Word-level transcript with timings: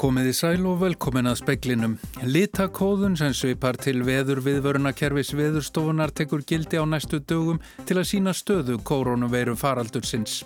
Komiði 0.00 0.30
sæl 0.32 0.62
og 0.64 0.78
velkomin 0.80 1.28
að 1.28 1.42
speiklinum. 1.42 1.98
Litakóðun 2.24 3.18
sem 3.20 3.34
svipar 3.36 3.76
til 3.76 3.98
veður 4.06 4.38
viðvörunakerfis 4.46 5.34
veðurstofunar 5.36 6.14
tekur 6.16 6.40
gildi 6.48 6.80
á 6.80 6.88
næstu 6.88 7.20
dögum 7.20 7.60
til 7.84 7.98
að 8.00 8.08
sína 8.08 8.32
stöðu 8.32 8.78
koronaveiru 8.80 9.58
faraldursins. 9.60 10.38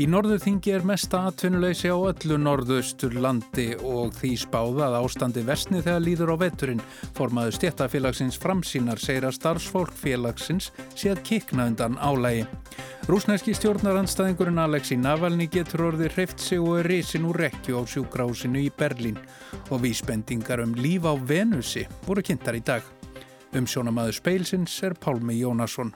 Í 0.00 0.06
norðurþingi 0.08 0.70
er 0.72 0.84
mesta 0.88 1.18
atvinnuleysi 1.28 1.90
á 1.92 1.96
öllu 2.08 2.38
norðaustur 2.40 3.18
landi 3.20 3.74
og 3.84 4.14
því 4.16 4.30
spáða 4.40 4.86
að 4.86 4.96
ástandi 5.02 5.42
vestni 5.44 5.82
þegar 5.84 6.00
líður 6.06 6.32
á 6.32 6.36
veturinn. 6.40 6.80
Formaðu 7.18 7.52
stjættafélagsins 7.58 8.40
framsýnar 8.40 9.02
segir 9.02 9.28
að 9.28 9.36
starfsfólk 9.36 9.92
félagsins 10.00 10.70
sé 10.94 11.12
að 11.12 11.20
kikna 11.28 11.68
undan 11.68 12.00
álægi. 12.00 12.48
Rúsneski 13.12 13.52
stjórnarandstæðingurinn 13.58 14.64
Alexi 14.64 14.96
Navalny 14.96 15.50
getur 15.52 15.90
orðið 15.90 16.16
hreift 16.16 16.40
sig 16.40 16.64
og 16.64 16.80
er 16.80 16.92
risin 16.94 17.28
úr 17.28 17.44
rekju 17.44 17.76
á 17.76 17.82
sjúkrásinu 17.84 18.64
í 18.64 18.72
Berlín 18.72 19.20
og 19.68 19.84
vísbendingar 19.84 20.64
um 20.64 20.78
líf 20.80 21.04
á 21.04 21.12
Venusi 21.12 21.84
voru 22.08 22.24
kynntar 22.24 22.56
í 22.56 22.64
dag. 22.64 22.80
Um 23.52 23.68
sjónamaður 23.68 24.16
speilsins 24.22 24.80
er 24.80 24.96
Pálmi 24.96 25.42
Jónasson. 25.42 25.92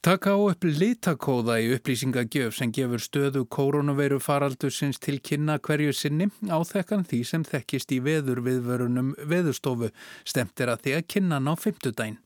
Taka 0.00 0.30
á 0.30 0.38
upp 0.38 0.62
litakóða 0.62 1.56
í 1.58 1.72
upplýsingagjöf 1.74 2.54
sem 2.54 2.70
gefur 2.70 3.02
stöðu 3.02 3.40
koronaveiru 3.50 4.20
faraldursins 4.22 5.00
til 5.02 5.16
kynna 5.18 5.56
hverju 5.58 5.90
sinni 5.90 6.28
á 6.46 6.58
þekkan 6.62 7.02
því 7.02 7.18
sem 7.26 7.46
þekkist 7.48 7.96
í 7.96 7.98
veður 8.06 8.38
viðvörunum 8.46 9.10
veðurstofu 9.26 9.90
stemtir 10.22 10.70
að 10.70 10.84
því 10.84 10.94
að 11.00 11.08
kynna 11.14 11.40
ná 11.42 11.50
fymtudaginn. 11.58 12.20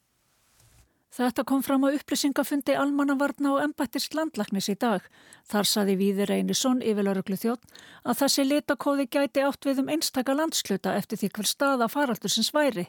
Þetta 1.13 1.43
kom 1.45 1.61
fram 1.61 1.83
á 1.85 1.93
upplýsingafundi 1.93 2.73
almannavarna 2.73 3.51
og 3.53 3.59
embættis 3.61 4.07
landlagnis 4.17 4.71
í 4.73 4.75
dag. 4.81 5.05
Þar 5.45 5.67
saði 5.69 5.97
Víður 6.01 6.31
Einarsson 6.33 6.79
yfirlauruglu 6.81 7.37
þjótt 7.37 7.67
að 8.09 8.23
þessi 8.23 8.47
litakóði 8.47 9.05
gæti 9.13 9.43
átt 9.45 9.69
við 9.69 9.83
um 9.83 9.91
einstaka 9.93 10.33
landsluta 10.33 10.95
eftir 10.97 11.21
því 11.21 11.29
hver 11.37 11.51
staða 11.51 11.89
faraldursins 11.93 12.49
væri 12.57 12.87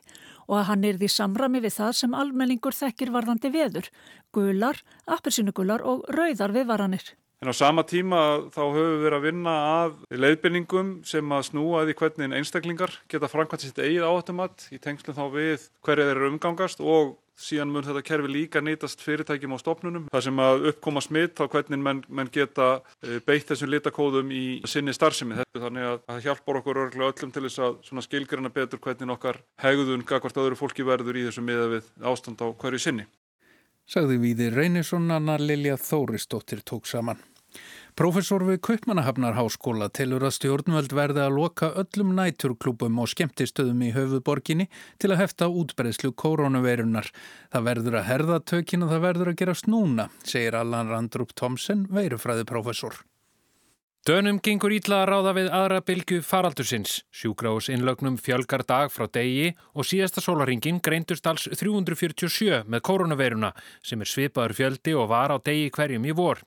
og 0.47 0.55
að 0.61 0.63
hann 0.69 0.85
er 0.87 1.01
því 1.01 1.09
samrami 1.11 1.59
við 1.65 1.75
það 1.81 1.97
sem 1.99 2.15
almenningur 2.15 2.77
þekkir 2.77 3.11
varðandi 3.11 3.51
veður, 3.51 3.91
gular, 4.31 4.79
appelsinugular 5.03 5.83
og 5.83 6.07
rauðar 6.07 6.55
viðvaranir. 6.55 7.03
En 7.43 7.51
á 7.51 7.59
sama 7.59 7.83
tíma 7.83 8.47
þá 8.55 8.61
höfum 8.71 8.93
við 8.93 9.01
verið 9.03 9.17
að 9.17 9.25
vinna 9.27 9.53
að 9.67 9.97
leiðbynningum 10.15 10.93
sem 11.03 11.35
að 11.35 11.41
snúa 11.49 11.81
því 11.83 11.97
hvernig 11.99 12.37
einstaklingar 12.37 12.95
geta 13.11 13.27
framkvæmt 13.27 13.65
sitt 13.65 13.83
eigið 13.83 14.07
áhættumat 14.07 14.69
í 14.71 14.79
tengslum 14.79 15.17
þá 15.17 15.25
við 15.33 15.67
hverju 15.83 16.05
þeir 16.07 16.13
eru 16.13 16.29
umgangast 16.31 16.79
og 16.79 17.17
síðan 17.39 17.71
mun 17.73 17.85
þetta 17.85 18.03
kerfi 18.05 18.29
líka 18.31 18.61
nýtast 18.63 19.01
fyrirtækjum 19.03 19.55
á 19.55 19.57
stopnunum. 19.61 20.05
Það 20.13 20.25
sem 20.27 20.41
að 20.43 20.67
uppkoma 20.71 21.03
smitt 21.03 21.41
á 21.41 21.45
hvernig 21.49 21.81
menn, 21.81 22.03
menn 22.07 22.31
geta 22.33 22.69
eh, 23.01 23.19
beitt 23.25 23.49
þessum 23.49 23.73
litakóðum 23.73 24.31
í 24.33 24.45
sinni 24.69 24.93
starfsemi. 24.95 25.39
Þetta 25.41 25.65
þannig 25.65 25.89
að 25.89 25.99
það 26.05 26.23
hjálpar 26.27 26.61
okkur 26.61 26.81
örglega 26.85 27.11
öllum 27.11 27.33
til 27.33 27.45
þess 27.47 27.63
að 27.65 28.05
skilgrana 28.07 28.53
betur 28.53 28.81
hvernig 28.83 29.17
okkar 29.17 29.41
hegðun 29.63 30.07
gagvart 30.07 30.39
öðru 30.45 30.59
fólki 30.59 30.87
verður 30.87 31.19
í 31.19 31.27
þessu 31.27 31.45
miða 31.45 31.69
við 31.77 31.91
ástand 32.13 32.43
á 32.43 32.47
hverju 32.53 32.85
sinni. 32.85 33.09
Sagði 33.83 34.21
Víði 34.21 34.47
Reynisson, 34.53 35.11
Anna 35.11 35.35
Lilja 35.41 35.75
Þóristóttir 35.75 36.63
tók 36.63 36.87
saman. 36.87 37.19
Profesor 37.93 38.41
við 38.41 38.55
Kaupmannahafnarháskóla 38.65 39.85
telur 39.93 40.23
að 40.25 40.33
stjórnvöld 40.39 40.95
verði 40.97 41.21
að 41.21 41.35
loka 41.35 41.67
öllum 41.77 42.15
næturklúpum 42.17 42.97
og 43.03 43.11
skemmtistöðum 43.11 43.83
í 43.85 43.91
höfuborginni 43.93 44.65
til 44.97 45.11
að 45.13 45.21
hefta 45.21 45.51
útbreyslu 45.61 46.09
koronaveirunar. 46.17 47.11
Það 47.53 47.69
verður 47.69 48.01
að 48.01 48.07
herða 48.09 48.41
tökina, 48.49 48.89
það 48.89 49.07
verður 49.07 49.33
að 49.35 49.39
gera 49.43 49.59
snúna, 49.61 50.09
segir 50.25 50.57
Allan 50.57 50.89
Randrup 50.89 51.37
Thomsen, 51.37 51.85
veirufræði 51.93 52.49
profesor. 52.49 52.97
Dönum 54.03 54.35
gengur 54.43 54.73
ítla 54.75 54.97
að 54.99 55.05
ráða 55.07 55.31
við 55.37 55.45
aðra 55.55 55.77
bylgu 55.87 56.17
faraldursins. 56.27 56.97
Sjúkrahús 57.15 57.69
innlögnum 57.71 58.17
fjölgar 58.19 58.65
dag 58.67 58.89
frá 58.91 59.05
degi 59.07 59.53
og 59.71 59.87
síðasta 59.87 60.19
sólaringin 60.19 60.81
greindust 60.83 61.23
alls 61.31 61.45
347 61.47 62.65
með 62.67 62.83
koronaveiruna 62.83 63.53
sem 63.79 64.03
er 64.03 64.09
svipaður 64.11 64.55
fjöldi 64.57 64.95
og 64.99 65.07
var 65.07 65.31
á 65.31 65.39
degi 65.39 65.69
hverjum 65.71 66.03
í 66.03 66.15
vor. 66.17 66.41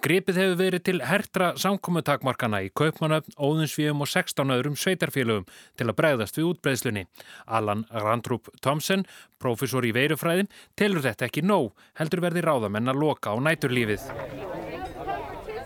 Gripið 0.00 0.40
hefur 0.40 0.56
verið 0.62 0.84
til 0.88 1.02
hertra 1.04 1.50
samkominntakmarkana 1.60 2.62
í 2.64 2.72
Kaupmannöfn, 2.72 3.36
Óðinsvíum 3.36 4.00
og 4.00 4.08
16 4.08 4.56
öðrum 4.56 4.80
sveitarfélögum 4.80 5.44
til 5.76 5.90
að 5.90 5.98
bregðast 6.00 6.40
við 6.40 6.54
útbreyðslunni. 6.54 7.04
Allan 7.44 7.84
Randrup 7.92 8.48
Thomsen, 8.64 9.04
profesor 9.36 9.84
í 9.84 9.92
veirufræðin, 9.92 10.48
telur 10.72 11.04
þetta 11.04 11.28
ekki 11.28 11.44
nóg, 11.44 11.74
heldur 12.00 12.24
verði 12.24 12.48
ráðamenn 12.48 12.88
að 12.88 13.04
loka 13.04 13.36
á 13.36 13.44
næturlífið. 13.44 14.08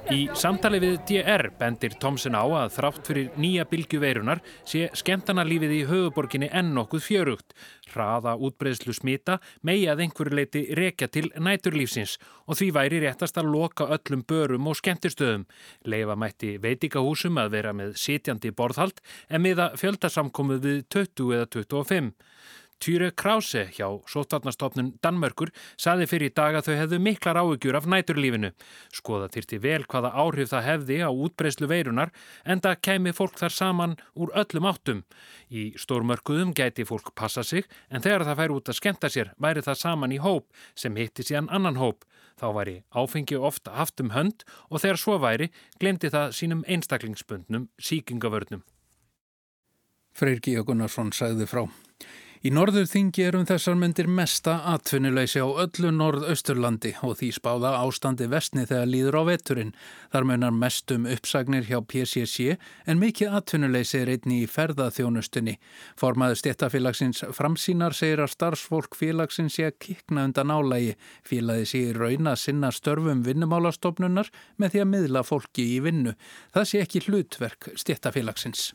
Í 0.08 0.22
samtali 0.32 0.78
við 0.80 0.94
DR 1.04 1.50
bendir 1.58 1.92
Thomsen 2.00 2.32
á 2.32 2.40
að 2.40 2.70
þrátt 2.78 3.08
fyrir 3.10 3.34
nýja 3.36 3.66
bylgjuveirunar 3.68 4.38
sé 4.64 4.86
skemmtanarlífið 4.96 5.74
í 5.76 5.80
höfuborginni 5.90 6.48
enn 6.48 6.70
nokkuð 6.72 7.02
fjörugt. 7.04 7.52
Hraða 7.92 8.32
útbreyðslu 8.40 8.94
smita 8.96 9.36
megi 9.68 9.84
að 9.92 10.06
einhverju 10.06 10.38
leiti 10.38 10.62
rekja 10.78 11.10
til 11.12 11.26
næturlífsins 11.36 12.16
og 12.48 12.56
því 12.56 12.70
væri 12.78 13.02
réttast 13.04 13.36
að 13.36 13.50
loka 13.52 13.90
öllum 13.98 14.24
börum 14.24 14.72
og 14.72 14.80
skemmtistöðum. 14.80 15.44
Leifa 15.84 16.16
mætti 16.16 16.54
veitikahúsum 16.62 17.36
að 17.44 17.52
vera 17.58 17.76
með 17.76 17.98
sitjandi 18.00 18.54
borðhald 18.56 19.04
en 19.28 19.44
miða 19.44 19.74
fjöldasamkomuð 19.76 20.64
við 20.64 20.80
20 20.96 21.36
eða 21.36 21.52
25. 21.52 22.14
Týre 22.78 23.10
Krause 23.10 23.64
hjá 23.74 23.88
Sótvarnastofnun 24.06 24.92
Danmörkur 25.02 25.50
saði 25.80 26.06
fyrir 26.06 26.30
í 26.30 26.34
dag 26.34 26.54
að 26.54 26.68
þau 26.68 26.76
hefðu 26.78 26.98
miklar 27.02 27.40
áhugjur 27.40 27.74
af 27.74 27.88
næturlífinu. 27.90 28.52
Skoða 28.94 29.26
þyrti 29.34 29.58
vel 29.64 29.80
hvaða 29.90 30.12
áhrif 30.14 30.52
það 30.52 30.66
hefði 30.68 30.98
á 31.02 31.10
útbreyslu 31.10 31.66
veirunar 31.70 32.12
en 32.46 32.62
það 32.62 32.78
kemi 32.86 33.14
fólk 33.16 33.34
þar 33.40 33.56
saman 33.56 33.96
úr 34.14 34.30
öllum 34.38 34.68
áttum. 34.70 35.02
Í 35.50 35.72
stórmörkuðum 35.74 36.54
gæti 36.54 36.86
fólk 36.86 37.10
passa 37.18 37.42
sig 37.42 37.66
en 37.90 38.04
þegar 38.04 38.28
það 38.28 38.40
fær 38.42 38.54
út 38.54 38.70
að 38.70 38.78
skemta 38.78 39.10
sér 39.10 39.34
væri 39.42 39.66
það 39.66 39.82
saman 39.82 40.14
í 40.14 40.22
hóp 40.22 40.46
sem 40.78 40.94
hitti 40.94 41.26
síðan 41.26 41.50
annan 41.50 41.82
hóp. 41.82 42.06
Þá 42.38 42.46
væri 42.54 42.76
áfengi 42.94 43.34
ofta 43.34 43.74
haft 43.74 43.98
um 43.98 44.14
hönd 44.14 44.46
og 44.70 44.84
þegar 44.84 45.02
svo 45.02 45.18
væri 45.18 45.50
glemdi 45.82 46.14
það 46.14 46.30
sínum 46.38 46.62
einstaklingsbundnum 46.70 47.66
síkingavörnum. 47.82 48.62
Freyr 50.14 50.38
Gíagunnarsson 50.42 51.10
sagði 51.14 51.50
frá. 51.50 51.66
Í 52.38 52.52
norður 52.54 52.84
þingi 52.86 53.24
er 53.26 53.34
um 53.34 53.46
þessar 53.48 53.74
myndir 53.74 54.06
mesta 54.14 54.52
atvinnuleysi 54.70 55.40
á 55.42 55.48
öllu 55.64 55.90
norðausturlandi 55.90 56.92
og 57.02 57.16
því 57.18 57.32
spáða 57.34 57.72
ástandi 57.80 58.28
vestni 58.30 58.62
þegar 58.68 58.86
líður 58.92 59.18
á 59.18 59.22
veturinn. 59.26 59.72
Þar 60.14 60.28
munar 60.30 60.54
mest 60.54 60.94
um 60.94 61.08
uppsagnir 61.10 61.66
hjá 61.66 61.80
PCC 61.82 62.54
en 62.86 63.02
mikið 63.02 63.34
atvinnuleysi 63.40 64.04
er 64.04 64.14
einni 64.14 64.44
í 64.44 64.48
ferðaþjónustunni. 64.54 65.58
Formaður 65.98 66.38
stéttafélagsins 66.44 67.26
framsýnar 67.34 67.98
segir 67.98 68.22
að 68.22 68.36
starfsfólk 68.36 68.94
félagsins 68.94 69.58
sé 69.58 69.66
að 69.72 69.80
kikna 69.88 70.30
undan 70.30 70.54
álægi. 70.54 70.94
Félagi 71.26 71.66
sé 71.66 71.84
í 71.90 71.94
raun 71.98 72.30
að 72.30 72.42
sinna 72.46 72.70
störfum 72.70 73.26
vinnumálastofnunar 73.26 74.30
með 74.62 74.76
því 74.76 74.86
að 74.86 74.92
miðla 74.94 75.26
fólki 75.26 75.72
í 75.74 75.80
vinnu. 75.82 76.14
Það 76.54 76.70
sé 76.70 76.86
ekki 76.86 77.08
hlutverk 77.08 77.74
stéttafélagsins. 77.74 78.70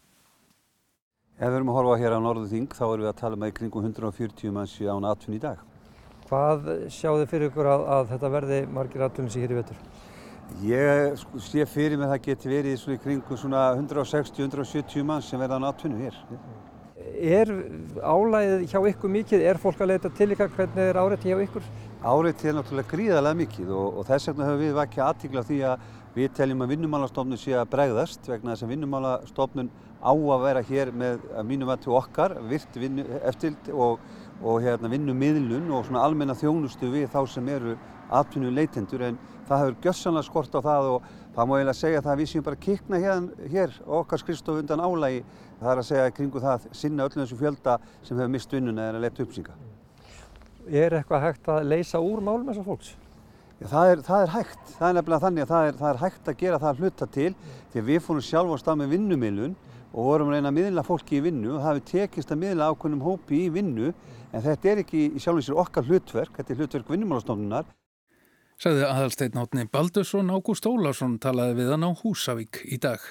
Ef 1.34 1.50
við 1.50 1.56
erum 1.58 1.70
að 1.72 1.78
horfa 1.80 1.94
hér 1.98 2.14
á 2.14 2.20
Norðu 2.22 2.46
Þing 2.52 2.74
þá 2.78 2.84
erum 2.86 3.02
við 3.02 3.10
að 3.10 3.16
tala 3.18 3.38
með 3.42 3.50
um 3.50 3.54
kringum 3.58 3.86
140 3.88 4.52
manns 4.54 4.74
án 4.78 5.06
atvinn 5.10 5.34
í 5.34 5.40
dag. 5.42 5.62
Hvað 6.30 6.68
sjáðu 6.94 7.24
fyrir 7.32 7.50
ykkur 7.50 7.70
að, 7.72 7.86
að 7.96 8.12
þetta 8.12 8.30
verði 8.36 8.60
margir 8.70 9.06
atvinnins 9.08 9.38
í 9.38 9.42
hér 9.42 9.54
í 9.56 9.58
vettur? 9.58 9.80
Ég 10.62 11.16
sko, 11.18 11.40
sé 11.42 11.66
fyrir 11.66 11.98
mig 11.98 12.06
að 12.06 12.14
það 12.14 12.28
geti 12.28 12.52
verið 12.52 12.78
svona 12.78 13.00
í 13.00 13.02
kringum 13.02 13.40
svona 13.42 13.64
160-170 13.80 15.08
manns 15.10 15.32
sem 15.32 15.42
verða 15.42 15.58
án 15.58 15.66
atvinnu 15.72 16.04
hér. 16.04 16.20
Er 17.18 17.50
álæðið 17.98 18.68
hjá 18.70 18.78
ykkur 18.92 19.14
mikið? 19.16 19.46
Er 19.50 19.62
fólk 19.64 19.82
að 19.82 19.96
leita 19.96 20.12
til 20.14 20.30
ykkar? 20.36 20.54
Hvernig 20.54 20.92
er 20.92 21.00
áreiti 21.02 21.34
hjá 21.34 21.42
ykkur? 21.48 21.66
Áreiti 22.04 22.52
er 22.52 22.60
náttúrulega 22.60 22.94
gríðarlega 22.94 23.40
mikið 23.42 23.74
og, 23.74 23.98
og 23.98 24.08
þess 24.12 24.30
vegna 24.30 24.52
höfum 24.52 24.62
við 24.68 24.78
vakið 24.78 25.06
aðtíkla 25.08 25.46
því 25.50 25.60
að 25.72 25.90
við 26.14 26.34
teljum 26.38 26.62
að 26.62 26.76
vinnumálastofnun 26.76 27.42
sé 27.42 27.58
að 27.58 27.72
bregðast 27.74 28.30
vegna 28.30 28.54
þess 28.54 28.68
að 28.68 28.74
vinnumálastofnun 28.76 29.74
á 30.04 30.12
að 30.12 30.44
vera 30.44 30.64
hér 30.68 30.92
með 30.92 31.24
mínum 31.48 31.72
að 31.72 31.86
til 31.86 31.96
okkar, 31.96 32.36
virt 32.50 32.76
vinnu, 32.76 33.06
eftild 33.24 33.70
og, 33.72 34.02
og 34.44 34.60
hérna, 34.64 34.92
vinnumiðlun 34.92 35.72
og 35.72 35.88
svona 35.88 36.04
almenna 36.04 36.36
þjónustu 36.36 36.92
við 36.92 37.08
þá 37.14 37.22
sem 37.32 37.48
eru 37.54 37.78
atvinnuleitendur 38.14 39.06
en 39.08 39.20
það 39.48 39.64
hefur 39.64 39.78
gössanlega 39.88 40.28
skort 40.28 40.56
á 40.56 40.62
það 40.64 40.90
og 40.92 41.08
það 41.36 41.48
má 41.50 41.54
eiginlega 41.58 41.80
segja 41.80 42.02
það 42.04 42.14
að 42.14 42.22
við 42.22 42.32
séum 42.32 42.46
bara 42.48 42.62
kikna 42.66 43.00
hér, 43.04 43.30
hér 43.54 43.78
okkar 44.00 44.22
skrifstof 44.22 44.60
undan 44.62 44.84
álægi 44.84 45.24
það 45.60 45.72
er 45.72 45.82
að 45.82 45.88
segja 45.90 46.16
kringu 46.18 46.44
það 46.44 46.68
sinna 46.76 47.08
öllum 47.08 47.24
þessu 47.24 47.40
fjölda 47.40 47.78
sem 48.04 48.18
hefur 48.18 48.34
mist 48.36 48.54
vinnuna 48.54 48.90
eða 48.92 49.04
leta 49.04 49.24
uppsýnga. 49.24 49.56
Er 50.68 50.96
eitthvað 51.00 51.26
hægt 51.28 51.50
að 51.52 51.66
leysa 51.72 52.00
úr 52.04 52.22
málum 52.24 52.48
þessar 52.52 52.68
fólks? 52.68 52.94
Já, 53.60 53.68
það, 53.70 53.90
er, 53.90 54.02
það 54.04 54.24
er 54.24 54.32
hægt, 54.34 54.64
það 54.78 54.88
er 54.88 54.96
nefnilega 54.98 55.24
þannig 55.24 55.44
að 55.44 55.52
það 55.54 55.68
er, 55.68 55.76
það 55.80 55.90
er 55.90 56.00
hægt 56.02 56.30
að 56.30 56.40
gera 56.40 56.60
það 56.64 56.82
hluta 56.82 57.08
til 57.14 57.30
því 57.74 57.82
að 57.82 57.90
við 57.92 58.02
fórum 58.04 58.26
sjálf 58.28 58.56
á 58.56 58.58
stað 58.60 58.80
með 58.82 58.96
vinnumilun 58.96 59.54
og 59.94 60.10
vorum 60.10 60.32
að 60.32 60.38
reyna 60.38 60.50
að 60.52 60.58
miðla 60.58 60.84
fólki 60.88 61.20
í 61.20 61.24
vinnu 61.28 61.54
og 61.54 61.62
það 61.62 61.70
hefur 61.70 61.88
tekist 61.92 62.34
að 62.34 62.42
miðla 62.44 62.70
ákveðnum 62.74 63.06
hópi 63.06 63.40
í 63.46 63.50
vinnu 63.54 63.92
en 64.34 64.46
þetta 64.48 64.72
er 64.72 64.84
ekki 64.84 65.04
í 65.14 65.22
sjálf 65.22 65.44
og 65.44 65.48
sér 65.48 65.60
okkar 65.64 65.90
hlutverk, 65.90 66.38
þetta 66.38 66.54
er 66.54 66.62
hlutverk 66.62 66.94
vinnumálastofnunar. 66.94 67.68
Saði 68.62 68.86
aðalsteinn 68.88 69.42
átni 69.42 69.68
Baldursson 69.70 70.32
Ágúst 70.34 70.66
Ólarsson 70.70 71.20
talaði 71.22 71.60
við 71.62 71.76
hann 71.76 71.86
á 71.86 71.92
Húsavík 72.00 72.64
í 72.70 72.80
dag. 72.82 73.02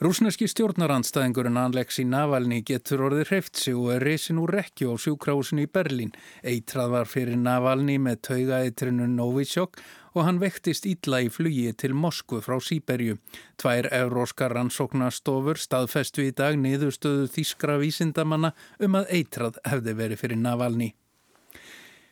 Rúsneski 0.00 0.46
stjórnarandstæðingurinn 0.48 1.58
Alexi 1.60 2.06
Navalny 2.08 2.62
getur 2.64 3.02
orðið 3.10 3.26
hreift 3.28 3.58
sig 3.60 3.76
og 3.76 3.90
er 3.92 4.06
reysin 4.08 4.38
úr 4.40 4.54
rekju 4.56 4.94
á 4.94 4.96
sjúkrahúsinu 4.96 5.66
í 5.66 5.68
Berlín. 5.68 6.14
Eitrað 6.40 6.94
var 6.94 7.10
fyrir 7.10 7.36
Navalny 7.36 7.98
með 8.00 8.22
taugaeitrinu 8.30 9.10
Novichok 9.12 9.76
og 10.14 10.24
hann 10.26 10.40
vektist 10.42 10.86
ítla 10.88 11.22
í 11.26 11.28
flugi 11.32 11.70
til 11.78 11.94
Moskvu 11.94 12.40
frá 12.44 12.58
Sýberju. 12.62 13.18
Tvær 13.60 13.90
euróskar 14.02 14.54
rannsóknastofur 14.56 15.60
staðfestu 15.60 16.26
í 16.26 16.32
dag 16.36 16.58
niðurstöðu 16.60 17.28
þýskra 17.34 17.78
vísindamanna 17.82 18.54
um 18.80 18.98
að 19.00 19.14
eitrað 19.20 19.60
hefði 19.66 19.96
verið 20.02 20.24
fyrir 20.24 20.42
Navalny. 20.42 20.94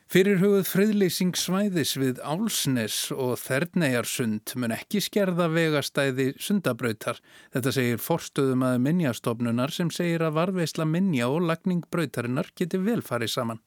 Fyrirhugð 0.08 0.62
friðleysing 0.64 1.34
svæðis 1.36 1.90
við 2.00 2.22
Álsnes 2.24 3.10
og 3.12 3.34
Þerneijarsund 3.42 4.54
mun 4.56 4.72
ekki 4.72 5.02
skerða 5.04 5.50
vegastæði 5.52 6.30
sundabrautar. 6.40 7.20
Þetta 7.52 7.74
segir 7.76 8.00
forstöðum 8.00 8.64
að 8.70 8.78
minnjastofnunar 8.86 9.74
sem 9.76 9.92
segir 9.92 10.24
að 10.24 10.38
varveisla 10.40 10.88
minnja 10.88 11.28
og 11.28 11.44
lagning 11.50 11.84
brautarinnar 11.92 12.48
geti 12.56 12.80
vel 12.80 13.02
farið 13.04 13.34
saman. 13.34 13.60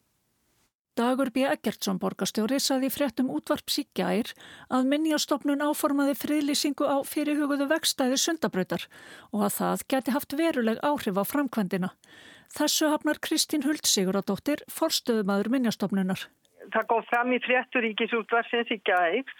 Dagur 1.01 1.31
B. 1.33 1.47
Eggertsson 1.49 1.97
borgastjóri 1.97 2.59
saði 2.61 2.91
fréttum 2.93 3.31
útvarps 3.33 3.79
í 3.81 3.83
gær 3.97 4.27
að 4.69 4.89
minnjastofnun 4.91 5.63
áformaði 5.65 6.13
friðlýsingu 6.19 6.85
á 6.85 7.01
fyrirhuguðu 7.09 7.65
vegstæði 7.71 8.19
sundabrautar 8.21 8.83
og 9.31 9.47
að 9.47 9.55
það 9.55 9.85
geti 9.93 10.13
haft 10.13 10.35
veruleg 10.37 10.83
áhrif 10.85 11.17
á 11.17 11.23
framkvæmdina. 11.25 11.89
Þessu 12.53 12.91
hafnar 12.91 13.17
Kristín 13.25 13.65
Huld 13.65 13.89
Siguradóttir, 13.89 14.61
forstöðumadur 14.69 15.49
minnjastofnunar. 15.55 16.27
Það 16.75 16.85
góð 16.91 17.07
fram 17.09 17.33
í 17.33 17.39
fréttur 17.41 17.83
ríkisútvarsins 17.87 18.69
í 18.69 18.77
gæð 18.85 19.33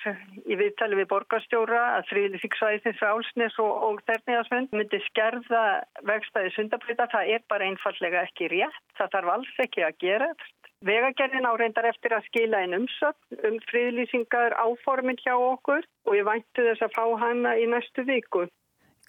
í 0.49 0.57
viðtali 0.57 0.97
við 0.97 1.11
borgarstjóra 1.11 1.83
að 1.99 2.07
þrýðlýsingsvæðisins 2.09 3.03
Álsnes 3.05 3.59
og, 3.61 3.85
og 3.85 4.01
Þerniðarsvönd 4.09 4.73
myndi 4.73 5.01
skerða 5.11 5.61
vegstæði 6.09 6.55
sundabrita. 6.55 7.05
Það 7.13 7.35
er 7.35 7.45
bara 7.53 7.69
einfallega 7.69 8.25
ekki 8.25 8.49
rétt. 8.55 8.81
Það 8.97 9.13
þarf 9.13 9.31
alls 9.35 9.63
ekki 9.67 9.85
að 9.85 10.01
gera. 10.01 10.31
Vegagerðin 10.81 11.45
áreindar 11.45 11.85
eftir 11.91 12.15
að 12.15 12.25
skila 12.29 12.63
einn 12.63 12.73
umsökn 12.79 13.43
um 13.47 13.59
friðlýsingar 13.69 14.55
áforminn 14.57 15.19
hjá 15.21 15.35
okkur 15.35 15.85
og 16.09 16.17
ég 16.17 16.25
væntu 16.25 16.65
þess 16.65 16.87
að 16.87 16.95
fá 16.95 17.05
hana 17.21 17.53
í 17.61 17.67
næstu 17.69 18.05
viku. 18.07 18.47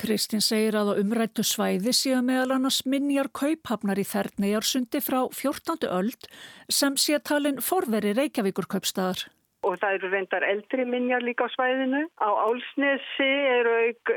Kristinn 0.00 0.44
segir 0.44 0.76
að 0.76 0.92
á 0.92 1.00
umrættu 1.00 1.44
svæði 1.44 1.92
séu 1.96 2.20
meðal 2.24 2.56
annars 2.56 2.80
minjar 2.88 3.28
kauphafnar 3.32 4.00
í 4.00 4.06
Þerneijarsundi 4.08 5.00
frá 5.04 5.20
14. 5.28 5.88
öld 5.88 6.28
sem 6.68 6.96
sé 6.96 7.20
talin 7.20 7.60
forveri 7.60 8.14
Reykjavíkur 8.16 8.68
kaupstaðar. 8.72 9.28
Og 9.62 9.78
það 9.78 9.96
eru 9.98 10.10
reyndar 10.10 10.44
eldri 10.46 10.84
minjar 10.88 11.22
líka 11.22 11.46
á 11.46 11.54
svæðinu. 11.54 12.02
Á 12.18 12.28
Álsnesi 12.46 13.30
eru 13.56 13.76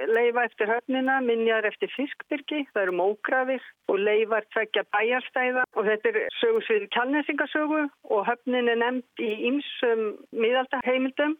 leifa 0.10 0.46
eftir 0.50 0.72
höfnina, 0.74 1.20
minjar 1.22 1.68
eftir 1.70 1.92
fiskbyrgi, 1.94 2.66
það 2.74 2.84
eru 2.88 2.98
mógrafir 2.98 3.64
og 3.92 4.02
leifar 4.02 4.48
tvekja 4.56 4.86
bæjarstæða. 4.96 5.66
Og 5.78 5.90
þetta 5.90 6.12
er 6.12 6.22
sögursvið 6.42 6.88
kjálnesingasögu 6.98 7.82
og 8.10 8.28
höfnin 8.30 8.72
er 8.74 8.82
nefnt 8.82 9.26
í 9.26 9.32
ymsum 9.52 10.08
miðaldaheimildum. 10.34 11.38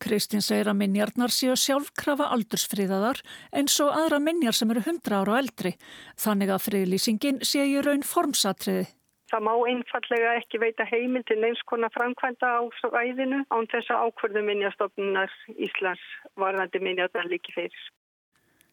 Kristinn 0.00 0.40
segir 0.40 0.70
að 0.70 0.78
minjarnar 0.80 1.32
séu 1.34 1.52
sjálfkrafa 1.60 2.30
aldursfríðaðar 2.32 3.20
eins 3.52 3.74
og 3.84 3.90
aðra 3.92 4.20
minjar 4.24 4.56
sem 4.56 4.70
eru 4.72 4.80
100 4.86 5.12
ára 5.12 5.34
og 5.34 5.40
eldri. 5.42 5.74
Þannig 6.16 6.54
að 6.54 6.64
friðlýsingin 6.68 7.42
sé 7.44 7.66
í 7.68 7.76
raun 7.84 8.06
formsatriði. 8.06 8.86
Það 9.30 9.44
má 9.46 9.52
einfallega 9.70 10.30
ekki 10.40 10.58
veita 10.58 10.84
heimil 10.90 11.22
til 11.28 11.38
neins 11.38 11.60
konar 11.70 11.92
framkvæmda 11.94 12.48
á 12.50 12.62
svæðinu 12.80 13.44
án 13.54 13.68
þess 13.70 13.92
að 13.94 14.08
ákverðu 14.08 14.42
minjastofnunar 14.48 15.34
Íslands 15.54 16.06
varðandi 16.40 16.82
minjarnar 16.82 17.28
líki 17.30 17.54
fyrir. 17.54 17.84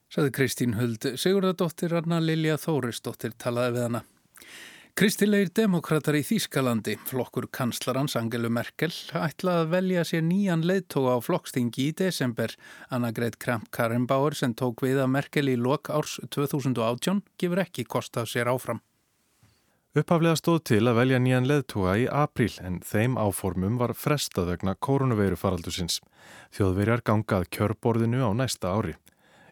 Saði 0.09 0.31
Kristín 0.33 0.73
Huld, 0.79 1.03
Sigurðardóttir 1.19 1.93
Anna 1.99 2.17
Lilja 2.23 2.55
Þórisdóttir 2.61 3.35
talaði 3.37 3.75
við 3.75 3.85
hana. 3.85 4.01
Kristilegir 4.97 5.51
demokrater 5.53 6.15
í 6.17 6.23
Þýskalandi, 6.25 6.95
flokkur 7.05 7.45
kanslarans 7.53 8.15
Angelu 8.17 8.49
Merkel, 8.49 8.89
ætlaði 9.13 9.61
að 9.61 9.73
velja 9.75 10.05
sér 10.09 10.23
nýjan 10.25 10.63
leittóga 10.65 11.13
á 11.13 11.21
flokkstingi 11.21 11.91
í 11.91 11.95
desember. 12.01 12.55
Anna-Greit 12.89 13.37
Kramp-Karrenbauer 13.37 14.33
sem 14.39 14.57
tók 14.57 14.81
við 14.87 15.03
að 15.03 15.11
Merkel 15.19 15.51
í 15.53 15.57
lok 15.59 15.91
árs 15.93 16.17
2018 16.33 17.21
gefur 17.37 17.61
ekki 17.67 17.85
kostað 17.85 18.31
sér 18.33 18.49
áfram. 18.49 18.81
Upphaflega 19.97 20.37
stóð 20.37 20.57
til 20.69 20.83
að 20.85 20.97
velja 20.99 21.17
nýjan 21.17 21.47
leittóga 21.49 21.95
í 21.97 22.03
april 22.05 22.51
en 22.61 22.75
þeim 22.85 23.15
áformum 23.17 23.79
var 23.79 23.95
frestað 23.97 24.51
vegna 24.51 24.75
koronaveiru 24.77 25.39
faraldusins. 25.41 25.95
Þjóðverjar 26.53 27.01
gangað 27.07 27.47
kjörborðinu 27.57 28.21
á 28.21 28.29
næsta 28.37 28.75
ári. 28.77 28.93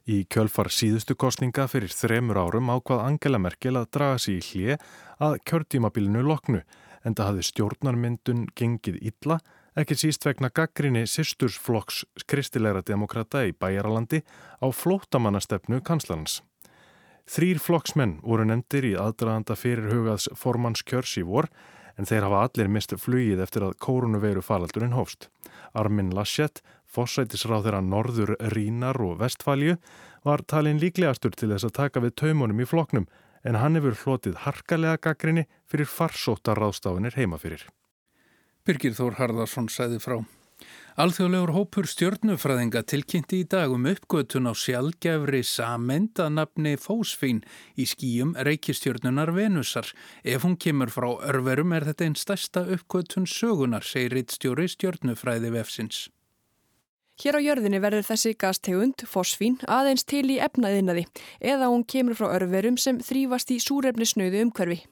Í 0.06 0.20
kjölfar 0.30 0.70
síðustu 0.70 1.18
kostninga 1.18 1.66
fyrir 1.72 1.90
þremur 1.90 2.38
árum 2.44 2.70
ákvað 2.70 3.04
Angela 3.08 3.42
Merkel 3.42 3.74
að 3.80 3.90
draga 3.98 4.22
sig 4.22 4.38
í 4.38 4.46
hlið 4.52 4.88
að 5.18 5.40
kjörtímabilinu 5.50 6.22
loknu 6.30 6.62
en 7.02 7.18
það 7.18 7.32
hafði 7.32 7.50
stjórnarmyndun 7.50 8.48
gengið 8.54 9.02
illa, 9.02 9.40
ekki 9.74 9.98
síst 9.98 10.30
vegna 10.30 10.54
gaggrinni 10.54 11.08
sýstursflokks 11.10 12.04
kristilegra 12.30 12.86
demokrata 12.86 13.48
í 13.50 13.56
Bæjaralandi 13.58 14.22
á 14.62 14.68
flótamannastefnu 14.70 15.82
kanslarans. 15.82 16.44
Þrýr 17.26 17.58
flokksmenn 17.58 18.20
voru 18.22 18.46
nefndir 18.46 18.86
í 18.86 18.94
aðdraðanda 19.02 19.56
fyrirhugaðs 19.58 20.30
formannskjörs 20.38 21.16
í 21.18 21.24
vor 21.26 21.50
en 21.98 22.06
þeir 22.06 22.28
hafa 22.28 22.42
allir 22.46 22.70
mist 22.70 22.94
flugið 23.02 23.42
eftir 23.42 23.66
að 23.66 23.78
kórunuveiru 23.82 24.44
faraldurinn 24.46 24.94
hófst. 24.94 25.30
Armin 25.74 26.14
Laschet, 26.14 26.62
Fossætisráð 26.86 27.66
þeirra 27.66 27.82
Norður 27.84 28.36
Rínar 28.54 29.00
og 29.02 29.18
Vestfælju 29.24 29.80
var 30.28 30.46
talin 30.48 30.80
líklegastur 30.80 31.34
til 31.36 31.50
þess 31.52 31.68
að 31.68 31.78
taka 31.80 32.04
við 32.04 32.16
taumunum 32.22 32.62
í 32.62 32.70
floknum 32.70 33.10
en 33.46 33.60
hann 33.62 33.78
hefur 33.78 33.98
hlotið 34.04 34.40
harkalega 34.46 35.02
gaggrinni 35.10 35.48
fyrir 35.70 35.90
farsóttar 35.90 36.62
ráðstafinir 36.62 37.18
heimafyrir. 37.18 37.66
Birgir 38.66 38.96
Þór 38.98 39.20
Harðarsson 39.20 39.70
sæði 39.70 40.00
frá. 40.02 40.20
Alþjóðlegur 40.96 41.52
hópur 41.52 41.88
stjörnufræðinga 41.92 42.80
tilkynnti 42.88 43.42
í 43.44 43.48
dag 43.52 43.74
um 43.76 43.84
uppgötun 43.90 44.48
á 44.48 44.56
sjálfgefri 44.56 45.42
samend 45.44 46.22
að 46.24 46.30
nafni 46.38 46.72
Fósfín 46.80 47.42
í 47.76 47.84
skýjum 47.84 48.32
reykistjörnunar 48.48 49.34
Venusar. 49.36 49.92
Ef 50.24 50.48
hún 50.48 50.56
kemur 50.56 50.88
frá 50.96 51.10
örverum 51.28 51.76
er 51.76 51.84
þetta 51.90 52.08
einn 52.08 52.16
stærsta 52.16 52.64
uppgötun 52.78 53.28
sögunar, 53.28 53.84
segir 53.84 54.16
rittstjóri 54.16 54.72
stjörnufræði 54.72 55.52
vefsins. 55.58 56.06
Hér 57.20 57.44
á 57.44 57.44
jörðinni 57.44 57.84
verður 57.84 58.08
þessi 58.14 58.36
gastegund, 58.40 59.04
fosfín, 59.04 59.60
aðeins 59.68 60.08
til 60.08 60.30
í 60.32 60.40
efnaðinnaði 60.40 61.10
eða 61.44 61.74
hún 61.76 61.84
kemur 61.84 62.16
frá 62.16 62.32
örverum 62.40 62.80
sem 62.80 63.04
þrýfast 63.04 63.52
í 63.52 63.60
súrefnisnöðu 63.60 64.48
umhverfi. 64.48 64.86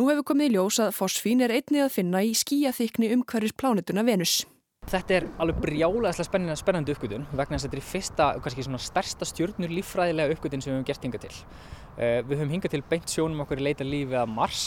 Nú 0.00 0.08
hefur 0.08 0.32
komið 0.32 0.54
í 0.54 0.56
ljós 0.56 0.80
að 0.80 0.94
fosfín 0.96 1.44
er 1.44 1.52
einnið 1.52 1.90
að 1.90 1.96
finna 2.00 2.24
í 2.24 2.32
skíaþykni 2.32 3.12
umhverfis 3.12 3.60
plánetuna 3.60 4.08
Venus. 4.08 4.46
Þetta 4.88 5.16
er 5.18 5.24
alveg 5.42 5.58
brjálega 5.60 6.24
spennandi, 6.24 6.94
uppgötun 6.94 7.26
vegna 7.36 7.58
þess 7.58 7.66
að 7.66 7.72
þetta 7.74 7.76
er 7.76 7.84
fyrsta, 7.84 8.26
kannski 8.40 8.62
svona 8.64 8.78
stærsta 8.80 9.26
stjórnur 9.28 9.72
líffræðilega 9.76 10.32
uppgötun 10.32 10.62
sem 10.64 10.72
við 10.72 10.78
hefum 10.78 10.86
gert 10.88 11.02
hinga 11.04 11.20
til. 11.20 11.32
Uh, 11.98 12.20
við 12.24 12.38
höfum 12.38 12.52
hingað 12.54 12.72
til 12.72 12.80
beint 12.88 13.12
sjónum 13.12 13.42
okkur 13.44 13.60
í 13.60 13.66
leita 13.66 13.84
lífið 13.84 14.16
að 14.22 14.30
Mars. 14.32 14.62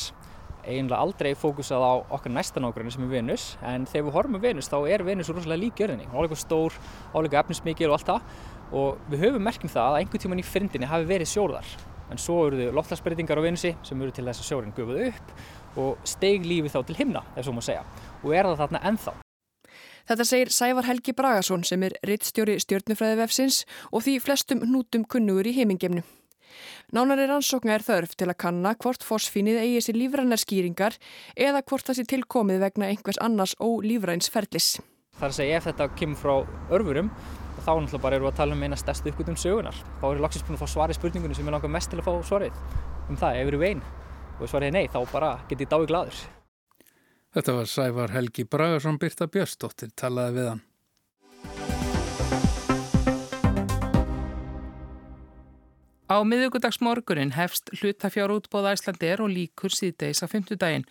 Eiginlega 0.61 0.99
aldrei 1.01 1.31
fókusað 1.33 1.81
á 1.81 1.93
okkar 2.13 2.35
næsta 2.35 2.61
nákvæmni 2.61 2.93
sem 2.93 3.07
er 3.07 3.09
Venus 3.15 3.45
en 3.65 3.87
þegar 3.89 4.05
við 4.05 4.17
horfum 4.19 4.37
Venus 4.43 4.69
þá 4.69 4.75
er 4.93 5.03
Venus 5.07 5.31
rosalega 5.33 5.63
lík 5.63 5.81
jörðinni 5.81 6.05
álega 6.13 6.37
stór, 6.37 6.77
álega 7.17 7.41
efnismikil 7.41 7.89
og 7.89 7.97
allt 7.97 8.11
það. 8.11 8.37
Og 8.77 9.01
við 9.09 9.25
höfum 9.25 9.47
merkjum 9.49 9.73
það 9.73 9.89
að 9.89 9.99
einhver 10.03 10.21
tíman 10.21 10.43
í 10.43 10.45
fyrndinni 10.45 10.91
hafi 10.91 11.09
verið 11.09 11.31
sjóðar 11.33 11.73
en 12.11 12.21
svo 12.21 12.37
eru 12.45 12.61
þau 12.61 12.77
loftlagsbreytingar 12.77 13.41
á 13.41 13.45
Venusi 13.47 13.73
sem 13.81 14.05
eru 14.05 14.13
til 14.13 14.27
þess 14.29 14.45
að 14.45 14.51
sjórin 14.51 14.77
gufuð 14.77 15.01
upp 15.07 15.81
og 15.81 16.07
steg 16.13 16.45
lífið 16.45 16.77
þá 16.77 16.79
til 16.85 16.99
himna, 17.01 17.25
ef 17.33 17.47
svo 17.47 17.57
má 17.57 17.65
segja. 17.65 17.81
Og 18.21 18.35
er 18.35 18.51
það 18.51 18.65
þarna 18.67 18.85
ennþá 18.91 19.17
Þetta 20.09 20.27
segir 20.27 20.53
Sævar 20.53 20.87
Helgi 20.87 21.13
Bragason 21.17 21.65
sem 21.67 21.83
er 21.85 21.97
rittstjóri 22.07 22.57
stjórnufræðivefsins 22.63 23.63
og 23.91 24.05
því 24.05 24.17
flestum 24.23 24.65
hnútum 24.65 25.05
kunnugur 25.05 25.49
í 25.49 25.55
heimingemnu. 25.59 26.03
Nánari 26.91 27.27
rannsókna 27.29 27.77
er 27.77 27.85
þörf 27.85 28.17
til 28.19 28.27
að 28.27 28.39
kanna 28.43 28.73
hvort 28.75 29.05
fosfínið 29.07 29.61
eigi 29.61 29.83
sér 29.85 29.99
lífrannar 30.01 30.41
skýringar 30.41 30.97
eða 31.39 31.61
hvort 31.63 31.87
það 31.87 32.01
sé 32.01 32.07
tilkomið 32.11 32.65
vegna 32.65 32.89
einhvers 32.91 33.21
annars 33.23 33.55
ólífræns 33.63 34.27
ferlis. 34.33 34.73
Það 35.15 35.27
er 35.27 35.31
að 35.31 35.37
segja 35.37 35.61
ef 35.61 35.69
þetta 35.69 35.87
kemur 36.01 36.19
frá 36.19 36.33
örfurum 36.75 37.13
þá 37.61 37.71
náttúrulega 37.77 38.03
bara 38.03 38.17
eru 38.17 38.27
að 38.27 38.37
tala 38.41 38.57
um 38.57 38.63
eina 38.65 38.79
stærstu 38.79 39.11
uppgötum 39.11 39.37
sögunar. 39.37 39.77
Þá 40.01 40.05
er 40.09 40.21
lagsins 40.25 40.45
búin 40.47 40.57
að 40.57 40.63
fá 40.65 40.73
svar 40.73 40.91
í 40.91 40.97
spurningunni 40.97 41.37
sem 41.37 41.47
er 41.47 41.55
langar 41.55 41.71
mest 41.71 41.91
til 41.93 42.01
að 42.01 42.07
fá 42.09 42.13
svarið 42.31 42.61
um 43.07 43.19
það, 43.19 43.41
ef 43.41 43.51
eru 43.51 43.61
vein. 43.61 43.83
Og 44.39 44.49
svarið 44.49 44.71
er 44.71 44.77
nei, 44.79 44.85
þá 44.89 45.01
bara 45.11 45.33
get 45.49 45.61
ég 45.61 45.69
dái 45.69 45.85
gladur. 45.85 46.23
Þetta 47.31 47.53
var 47.55 47.69
Sævar 47.71 48.11
Helgi 48.11 48.43
Bragarsson 48.43 48.97
Birta 48.99 49.23
Björnsdóttir 49.31 49.93
talaði 49.95 50.33
við 50.35 50.47
hann. 50.51 50.63
Á 56.11 56.19
miðugudagsmorgunin 56.27 57.31
hefst 57.37 57.71
hlutafjárútbóða 57.77 58.73
Æslandir 58.75 59.23
og 59.23 59.31
líkur 59.31 59.71
síðdeis 59.71 60.19
á 60.19 60.27
fymtudaginn. 60.27 60.83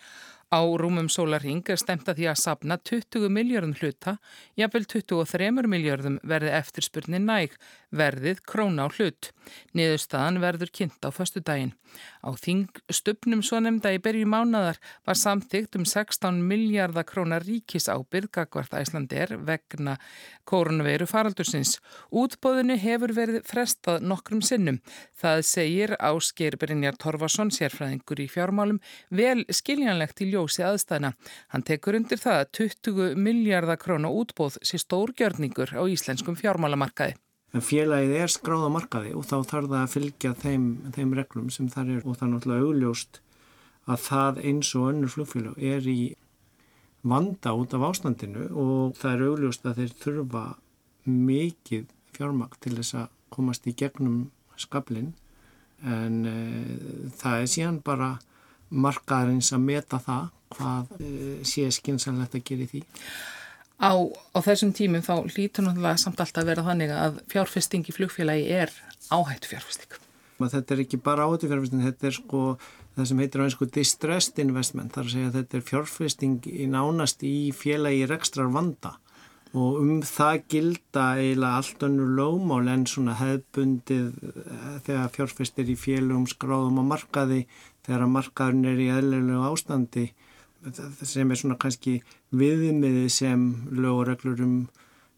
Á 0.51 0.59
rúmum 0.67 1.07
sólarhing 1.07 1.63
er 1.71 1.79
stemt 1.79 2.09
að 2.11 2.17
því 2.19 2.25
að 2.27 2.39
sapna 2.41 2.75
20 2.89 3.29
miljardum 3.31 3.71
hluta, 3.79 4.17
jafnvel 4.59 4.83
23 4.83 5.47
miljardum 5.63 6.17
verði 6.27 6.51
eftirspurni 6.57 7.21
næg, 7.23 7.55
verðið 7.95 8.41
króna 8.51 8.83
á 8.83 8.87
hlut. 8.91 9.31
Niðurstaðan 9.71 10.41
verður 10.43 10.73
kynnt 10.75 11.07
á 11.07 11.09
förstu 11.15 11.39
daginn. 11.39 11.71
Á 12.23 12.29
þingstupnum 12.35 13.41
svo 13.43 13.61
nefnda 13.63 13.93
í 13.95 13.99
berju 14.03 14.27
mánadar 14.27 14.77
var 15.07 15.17
samþygt 15.19 15.75
um 15.79 15.85
16 15.87 16.43
miljardar 16.47 17.07
krónar 17.07 17.43
ríkis 17.47 17.87
ábyrð 17.91 18.31
gagvart 18.35 18.75
Æslandir 18.75 19.33
vegna 19.47 19.97
koronaviru 20.47 21.07
faraldursins. 21.09 21.77
Útbóðinu 22.11 22.77
hefur 22.79 23.15
verið 23.15 23.41
frestað 23.47 24.05
nokkrum 24.07 24.43
sinnum. 24.45 24.79
Það 25.19 25.43
segir 25.47 25.95
Ásker 25.99 26.59
Brynjar 26.59 26.99
Torfarsson, 26.99 27.51
sérfræðingur 27.55 28.23
í 28.23 28.29
fjármálum, 28.31 28.79
vel 29.09 29.43
skiljanlegt 29.51 30.23
í 30.23 30.31
ljó 30.31 30.40
ljósi 30.41 30.65
aðstæðna. 30.65 31.13
Hann 31.53 31.65
tekur 31.67 31.97
undir 31.99 32.21
það 32.21 32.39
að 32.41 32.51
20 32.57 33.17
miljardar 33.21 33.79
krónu 33.81 34.09
útbóð 34.21 34.57
sé 34.65 34.79
stórgjörningur 34.81 35.75
á 35.77 35.83
íslenskum 35.85 36.37
fjármálamarkaði. 36.39 37.17
En 37.51 37.63
félagið 37.65 38.15
er 38.15 38.31
skráð 38.31 38.69
á 38.71 38.71
markaði 38.71 39.11
og 39.17 39.25
þá 39.27 39.35
þarf 39.43 39.67
það 39.67 39.81
að 39.81 39.91
fylgja 39.91 40.31
þeim, 40.39 40.65
þeim 40.95 41.13
reglum 41.19 41.49
sem 41.51 41.67
þar 41.69 41.97
er 41.97 42.05
og 42.05 42.15
það 42.15 42.27
er 42.27 42.33
náttúrulega 42.33 42.67
augljóst 42.67 43.21
að 43.91 44.03
það 44.05 44.43
eins 44.47 44.69
og 44.77 44.89
önnur 44.91 45.11
flugfélag 45.11 45.57
er 45.71 45.89
í 45.89 46.01
vanda 47.01 47.55
út 47.57 47.73
af 47.75 47.87
ástandinu 47.89 48.45
og 48.55 48.95
það 48.99 49.13
er 49.13 49.25
augljóst 49.27 49.65
að 49.67 49.81
þeir 49.81 49.95
þurfa 50.03 50.45
mikið 51.09 51.89
fjármakt 52.15 52.61
til 52.63 52.77
þess 52.77 52.99
að 53.01 53.11
komast 53.33 53.67
í 53.67 53.75
gegnum 53.75 54.29
skablin 54.59 55.11
en 55.81 56.19
e, 56.29 56.35
það 57.17 57.39
er 57.41 57.49
síðan 57.49 57.79
bara 57.83 58.11
markaðarins 58.71 59.51
að 59.55 59.65
meta 59.67 59.99
það 60.01 60.29
hvað 60.55 60.95
uh, 60.97 61.37
sé 61.47 61.67
skynsanlegt 61.71 62.35
að 62.39 62.45
gera 62.49 62.65
í 62.65 62.71
því. 62.71 62.83
Á, 63.81 63.91
á 63.97 64.39
þessum 64.45 64.73
tímum 64.77 65.01
þá 65.05 65.15
lítur 65.33 65.65
náttúrulega 65.65 66.01
samt 66.01 66.21
alltaf 66.21 66.43
að 66.43 66.51
vera 66.51 66.65
þannig 66.67 66.93
að 66.93 67.21
fjárfesting 67.31 67.87
í 67.89 67.95
flugfélagi 67.95 68.49
er 68.53 68.73
áhættu 69.09 69.55
fjárfesting. 69.55 69.97
Þetta 70.41 70.73
er 70.73 70.83
ekki 70.83 70.99
bara 71.01 71.25
áhættu 71.25 71.49
fjárfesting, 71.49 71.85
þetta 71.85 72.09
er 72.09 72.17
sko 72.17 72.43
það 72.95 73.07
sem 73.07 73.21
heitir 73.23 73.41
á 73.41 73.45
einsku 73.47 73.67
distressed 73.71 74.41
investment, 74.43 74.93
þar 74.93 75.07
að 75.07 75.13
segja 75.15 75.29
að 75.31 75.37
þetta 75.39 75.57
er 75.57 75.67
fjárfesting 75.69 76.49
í 76.51 76.67
nánast 76.69 77.23
í 77.25 77.35
félagi 77.55 78.03
rekstrar 78.09 78.51
vanda 78.53 78.97
og 79.51 79.81
um 79.81 79.97
það 80.07 80.43
gilda 80.51 81.05
eiginlega 81.19 81.57
allt 81.59 81.83
önnur 81.83 82.11
lögmál 82.15 82.69
en 82.71 82.85
svona 82.87 83.17
hefbundið 83.19 84.13
eh, 84.29 84.77
þegar 84.85 85.11
fjárfestir 85.15 85.71
í 85.71 85.75
félagum 85.79 86.27
skráðum 86.31 86.79
á 86.79 86.83
markaði 86.93 87.41
þegar 87.85 88.05
að 88.05 88.13
markaðurinn 88.15 88.69
er 88.71 88.81
í 88.81 88.91
eðlilegu 88.93 89.47
ástandi 89.49 90.05
sem 91.07 91.31
er 91.31 91.39
svona 91.39 91.57
kannski 91.61 91.97
viðmiði 92.37 93.07
sem 93.09 93.45
lög 93.73 94.03
og 94.03 94.07
reglur 94.11 94.43
um 94.45 94.55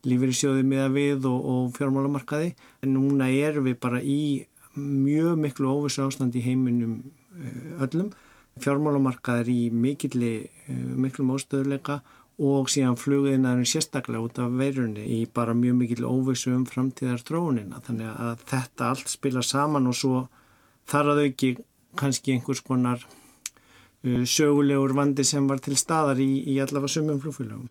lífeyrisjóði 0.07 0.63
miða 0.67 0.89
við 0.91 1.27
og, 1.27 1.39
og 1.43 1.71
fjármálamarkaði. 1.77 2.53
En 2.83 2.95
núna 2.95 3.29
erum 3.31 3.67
við 3.67 3.79
bara 3.83 4.01
í 4.03 4.45
mjög 4.75 5.39
miklu 5.39 5.71
óvissu 5.71 6.03
ástand 6.07 6.35
í 6.35 6.43
heiminum 6.43 6.99
eh, 7.39 7.83
öllum. 7.83 8.11
Fjármálamarkaðir 8.63 9.51
í 9.51 9.61
mikilli 9.71 10.33
eh, 10.43 10.83
miklum 10.95 11.33
óstöðuleika 11.35 12.01
og 12.43 12.69
síðan 12.71 12.97
flugiðnaðurinn 12.97 13.69
sérstaklega 13.69 14.23
út 14.25 14.39
af 14.41 14.55
veirunni 14.57 15.03
í 15.19 15.19
bara 15.29 15.53
mjög 15.53 15.75
mikil 15.83 16.07
óvissu 16.09 16.55
um 16.55 16.63
framtíðar 16.65 17.21
trónina 17.27 17.81
þannig 17.85 18.09
að 18.09 18.47
þetta 18.49 18.89
allt 18.89 19.11
spila 19.11 19.43
saman 19.45 19.91
og 19.91 19.97
svo 19.99 20.23
þar 20.89 21.11
að 21.13 21.21
auki 21.27 21.51
kannski 21.99 22.35
einhvers 22.35 22.63
konar 22.65 23.03
uh, 23.03 24.23
sögulegur 24.25 24.95
vandi 24.97 25.25
sem 25.27 25.47
var 25.49 25.61
til 25.63 25.77
staðar 25.79 26.21
í, 26.23 26.31
í 26.49 26.59
allavega 26.63 26.95
sumum 26.95 27.21
flugfélagum. 27.23 27.69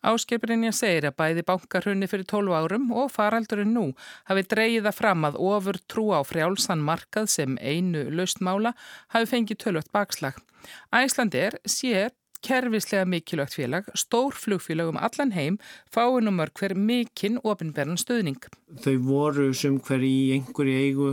Áskiprinja 0.00 0.72
segir 0.72 1.10
að 1.10 1.16
bæði 1.18 1.42
bankarhunni 1.44 2.06
fyrir 2.08 2.24
12 2.24 2.54
árum 2.56 2.86
og 2.96 3.10
faraldurinn 3.12 3.74
nú 3.76 3.82
hafi 4.30 4.46
dreyiða 4.48 4.94
fram 4.96 5.26
að 5.28 5.36
ofur 5.44 5.76
trú 5.92 6.06
á 6.16 6.24
frjálsan 6.24 6.80
markað 6.80 7.28
sem 7.28 7.58
einu 7.60 8.06
laustmála 8.08 8.72
hafi 9.12 9.28
fengið 9.28 9.60
tölvött 9.66 9.92
bakslag. 9.92 10.38
Æslandir 10.96 11.58
sé 11.68 12.08
kervislega 12.46 13.06
mikilvægt 13.08 13.54
félag, 13.54 13.90
stór 13.94 14.34
flugfélag 14.36 14.90
um 14.90 14.98
allan 15.00 15.32
heim, 15.36 15.58
fáinn 15.92 16.30
og 16.30 16.36
mörg 16.38 16.56
hver 16.60 16.74
mikinn 16.76 17.38
ofinberðan 17.44 18.00
stöðning. 18.00 18.40
Þau 18.80 18.96
voru 19.04 19.50
sem 19.56 19.78
hver 19.80 20.04
í 20.06 20.32
einhverju 20.36 20.80
eigu 20.80 21.12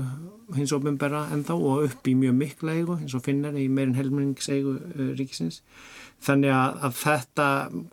hins 0.55 0.73
ofinberða 0.75 1.25
en 1.35 1.43
þá 1.47 1.53
og 1.57 1.85
upp 1.89 2.07
í 2.07 2.15
mjög 2.15 2.35
mikla 2.41 2.77
eigu, 2.79 2.97
eins 3.01 3.15
og 3.17 3.25
finnar 3.25 3.57
í 3.59 3.67
meirinn 3.67 3.97
helmennings 3.97 4.49
eigu 4.49 4.77
uh, 4.77 5.13
ríkisins. 5.19 5.61
Þannig 6.23 6.55
að, 6.55 6.81
að 6.87 6.99
þetta, 7.03 7.47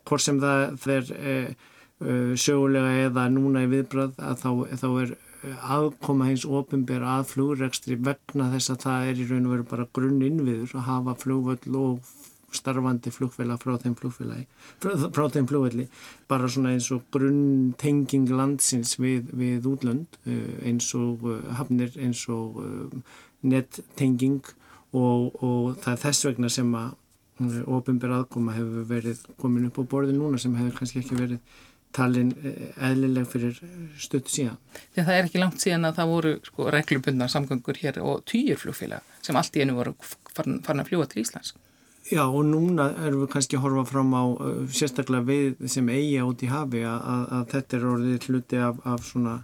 hvort 0.06 0.24
sem 0.24 0.40
það 0.40 0.88
er 0.94 1.12
uh, 1.18 1.68
uh, 2.04 2.32
sögulega 2.38 3.08
eða 3.08 3.28
núna 3.34 3.66
í 3.66 3.70
viðbrað, 3.74 4.18
að 4.22 4.42
þá, 4.44 4.50
þá 4.84 4.88
er 5.02 5.16
aðkoma 5.44 6.28
hins 6.30 6.44
ofinberða 6.48 7.18
að 7.18 7.32
flugrekstri 7.34 7.98
vegna 8.00 8.50
þess 8.54 8.72
að 8.72 8.84
það 8.86 9.08
er 9.10 9.18
í 9.20 9.26
raun 9.28 9.48
og 9.48 9.54
veru 9.54 9.66
bara 9.72 9.88
grunn 9.96 10.22
innviður 10.24 10.78
að 10.78 10.86
hafa 10.88 11.16
flugvöld 11.20 11.66
og 11.80 12.14
starfandi 12.56 13.12
flugfélag 13.14 13.62
frá 13.62 13.76
þeim 13.82 13.94
flugfélagi, 13.98 14.46
frá, 14.82 14.94
frá 15.14 15.24
þeim 15.34 15.48
flugvelli, 15.50 15.86
bara 16.30 16.50
svona 16.50 16.74
eins 16.74 16.90
og 16.94 17.04
grunntenging 17.14 18.30
landsins 18.32 18.96
við, 19.00 19.30
við 19.36 19.68
útlönd, 19.70 20.18
eh, 20.26 20.56
eins 20.70 20.90
og 20.98 21.26
eh, 21.30 21.44
hafnir, 21.58 21.94
eins 22.00 22.24
og 22.32 22.60
eh, 22.64 23.14
nettenging 23.44 24.42
og, 24.94 25.34
og 25.42 25.74
það 25.82 25.92
er 25.92 26.02
þess 26.06 26.28
vegna 26.30 26.52
sem 26.52 26.74
að 26.78 26.94
ofinbér 27.66 28.20
aðkoma 28.20 28.54
hefur 28.54 28.84
verið 28.86 29.22
komin 29.42 29.66
upp 29.66 29.80
á 29.82 29.84
borði 29.90 30.14
núna 30.14 30.38
sem 30.38 30.54
hefur 30.54 30.76
kannski 30.78 31.00
ekki 31.02 31.18
verið 31.18 31.62
talin 31.94 32.30
eðlileg 32.82 33.26
fyrir 33.30 33.58
stöttu 34.00 34.32
síðan. 34.32 34.58
Þegar 34.94 35.08
það 35.08 35.18
er 35.18 35.28
ekki 35.28 35.42
langt 35.42 35.62
síðan 35.62 35.88
að 35.88 35.98
það 35.98 36.12
voru 36.12 36.32
sko, 36.46 36.68
reglubundna 36.74 37.28
samgöngur 37.30 37.78
hér 37.82 38.00
og 38.02 38.24
týjir 38.30 38.58
flugfélag 38.60 39.14
sem 39.22 39.38
allt 39.38 39.58
í 39.58 39.62
enu 39.64 39.76
voru 39.78 39.94
farin 40.34 40.82
að 40.82 40.90
fljúa 40.90 41.06
til 41.10 41.22
Íslands. 41.22 41.54
Já 42.04 42.26
og 42.26 42.42
núna 42.44 42.90
erum 43.00 43.22
við 43.22 43.30
kannski 43.32 43.56
að 43.56 43.62
horfa 43.64 43.82
fram 43.88 44.10
á 44.12 44.24
uh, 44.28 44.56
sérstaklega 44.68 45.24
við 45.24 45.68
sem 45.72 45.86
eigi 45.88 46.18
át 46.20 46.42
í 46.44 46.48
hafi 46.50 46.82
að, 46.84 46.98
að, 47.00 47.22
að 47.36 47.44
þetta 47.54 47.76
er 47.78 47.86
orðið 47.90 48.26
hluti 48.28 48.58
af, 48.60 48.82
af 48.92 49.06
svona 49.08 49.36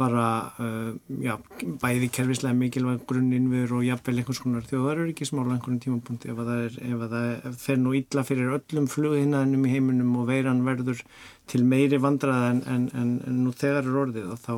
bara 0.00 0.24
uh, 0.58 0.88
já, 1.22 1.36
bæði 1.78 2.08
kervislega 2.16 2.58
mikilvæg 2.58 3.04
grunninviður 3.06 3.76
og 3.78 3.84
jafnvel 3.86 4.16
einhvers 4.18 4.40
konar 4.42 4.66
þjóðar 4.66 5.02
eru 5.04 5.12
ekki 5.12 5.28
smála 5.28 5.54
einhvern 5.54 5.78
tímapunkti 5.84 6.32
ef 6.32 6.40
það, 6.40 6.64
er, 6.64 6.80
ef 6.88 7.04
það 7.04 7.28
er, 7.28 7.54
fer 7.62 7.78
nú 7.84 7.94
illa 8.00 8.26
fyrir 8.26 8.56
öllum 8.56 8.90
flughinnaðinum 8.90 9.68
í 9.68 9.76
heiminum 9.76 10.18
og 10.18 10.26
veiran 10.32 10.64
verður 10.66 11.04
til 11.52 11.62
meiri 11.68 12.02
vandraða 12.02 12.50
en, 12.56 12.64
en, 12.66 12.90
en, 12.98 13.14
en 13.28 13.38
nú 13.44 13.54
þegar 13.62 13.86
er 13.86 14.02
orðið 14.02 14.34
og 14.34 14.42
þá 14.42 14.54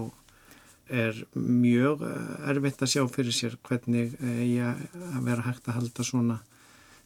er 1.04 1.20
mjög 1.36 2.08
erfitt 2.48 2.82
að 2.84 2.94
sjá 2.94 3.04
fyrir 3.10 3.36
sér 3.36 3.60
hvernig 3.68 4.16
eigi 4.20 4.64
að 4.64 5.22
vera 5.28 5.48
hægt 5.50 5.68
að 5.68 5.80
halda 5.82 6.08
svona 6.08 6.40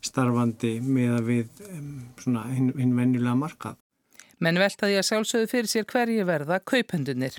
starfandi 0.04 0.78
með 0.84 1.18
að 1.18 1.28
við 1.32 1.60
svona 2.22 2.46
hinn, 2.52 2.72
hinn 2.78 2.96
venjulega 2.96 3.36
markað. 3.38 3.78
Menn 4.38 4.58
veltaði 4.60 4.94
að 5.00 5.06
sjálfsögðu 5.08 5.48
fyrir 5.50 5.70
sér 5.70 5.86
hverju 5.90 6.24
verða 6.28 6.60
kaupendunir. 6.70 7.34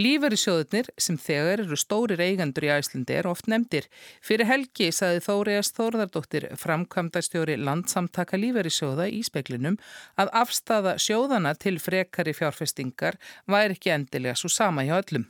Lífverðisjóðunir 0.00 0.88
sem 0.96 1.18
þegar 1.20 1.64
eru 1.66 1.76
stórir 1.76 2.22
eigandur 2.24 2.64
í 2.64 2.72
Æslandi 2.72 3.18
er 3.18 3.28
oft 3.28 3.50
nefndir. 3.52 3.90
Fyrir 4.24 4.48
helgi 4.48 4.88
saði 4.96 5.20
Þóriðast 5.26 5.76
Þórðardóttir 5.76 6.48
framkvæmdastjóri 6.56 7.58
landsamtaka 7.60 8.40
lífverðisjóða 8.40 9.10
í 9.12 9.20
speklinum 9.28 9.76
að 10.16 10.32
afstafa 10.40 10.96
sjóðana 10.96 11.52
til 11.52 11.76
frekari 11.84 12.32
fjárfestingar 12.36 13.20
væri 13.44 13.76
ekki 13.76 13.92
endilega 13.98 14.38
svo 14.40 14.48
sama 14.52 14.88
hjá 14.88 14.96
öllum 15.02 15.28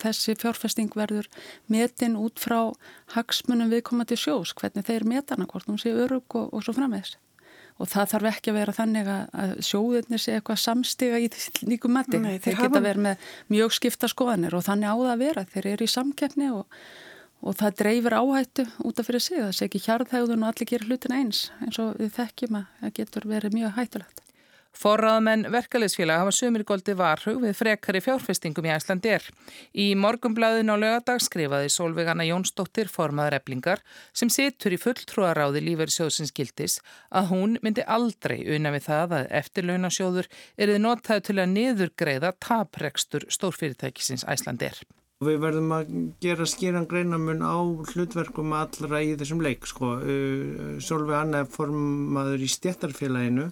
þessi 0.00 0.36
fjárfesting 0.38 0.92
verður 0.94 1.26
metin 1.70 2.18
út 2.20 2.38
frá 2.42 2.72
hagsmunum 3.16 3.72
viðkomandi 3.72 4.18
sjós, 4.18 4.54
hvernig 4.54 4.86
þeir 4.86 5.08
metana 5.08 5.48
hvort 5.50 5.68
hún 5.70 5.80
sé 5.80 5.94
örug 5.94 6.38
og, 6.38 6.52
og 6.54 6.64
svo 6.64 6.76
framvegs 6.76 7.16
og 7.80 7.88
það 7.88 8.10
þarf 8.12 8.30
ekki 8.30 8.52
að 8.52 8.58
vera 8.58 8.76
þannig 8.76 9.10
að 9.10 9.52
sjóðinir 9.64 10.20
sé 10.20 10.34
eitthvað 10.36 10.58
samstiga 10.60 11.20
í 11.20 11.30
líkum 11.64 11.94
mati, 11.96 12.18
Nei, 12.20 12.34
þeir, 12.34 12.42
þeir 12.44 12.56
geta 12.58 12.66
hafa... 12.66 12.82
verið 12.86 13.06
með 13.06 13.28
mjög 13.54 13.76
skipta 13.78 14.10
skoðanir 14.12 14.56
og 14.58 14.66
þannig 14.66 14.92
á 14.92 14.96
það 15.00 15.12
að 15.14 15.22
vera. 15.24 15.44
Þeir 15.54 15.68
eru 15.72 15.86
í 15.86 15.92
samkeppni 15.94 16.50
og, 16.52 16.80
og 17.40 17.56
það 17.62 17.78
dreifir 17.80 18.18
áhættu 18.20 18.66
út 18.84 19.00
af 19.00 19.08
fyrir 19.08 19.24
sig. 19.24 19.40
Það 19.40 19.54
sé 19.56 19.68
ekki 19.70 19.84
hjarðhægðun 19.86 20.44
og 20.44 20.52
allir 20.52 20.72
gerir 20.74 20.90
hlutin 20.90 21.16
eins 21.16 21.46
eins 21.64 21.80
og 21.80 21.94
við 21.96 22.12
þekkjum 22.18 22.60
að 22.60 22.74
það 22.82 22.98
getur 23.00 23.30
verið 23.32 23.56
mjög 23.56 23.78
hættulegt 23.80 24.26
Forraðmenn 24.76 25.48
verkefliðsfélag 25.50 26.20
hafa 26.22 26.32
sumirgóldi 26.32 26.94
varhug 26.96 27.40
við 27.42 27.56
frekari 27.58 28.00
fjárfestingum 28.04 28.68
í 28.68 28.72
Æslandir. 28.72 29.24
Í 29.74 29.92
morgumblaðin 29.98 30.70
á 30.70 30.76
lögadag 30.78 31.20
skrifaði 31.24 31.72
Solveigana 31.74 32.24
Jónsdóttir 32.28 32.88
formaður 32.88 33.40
eblingar 33.40 33.82
sem 34.14 34.30
situr 34.30 34.76
í 34.76 34.78
fulltrúaráði 34.80 35.64
lífeyrisjóðsins 35.66 36.32
gildis 36.36 36.78
að 37.10 37.34
hún 37.34 37.58
myndi 37.66 37.82
aldrei 37.82 38.38
unna 38.46 38.72
við 38.76 38.86
það 38.86 39.18
að 39.18 39.34
eftirlaunasjóður 39.42 40.30
erið 40.56 40.80
notaðu 40.86 41.26
til 41.28 41.38
að 41.42 41.52
niðurgreiða 41.58 42.32
taprekstur 42.38 43.26
stórfyrirtækisins 43.28 44.24
Æslandir. 44.30 44.78
Við 45.20 45.36
verðum 45.42 45.72
að 45.76 45.88
gera 46.24 46.46
skýran 46.48 46.86
greinamun 46.88 47.42
á 47.44 47.60
hlutverkum 47.90 48.54
allra 48.56 49.02
í 49.04 49.10
þessum 49.20 49.42
leik. 49.44 49.66
Sko. 49.68 49.98
Solveig 50.80 51.18
Anna 51.18 51.42
er 51.44 51.50
formaður 51.52 52.40
í 52.40 52.48
stjættarfélaginu, 52.48 53.50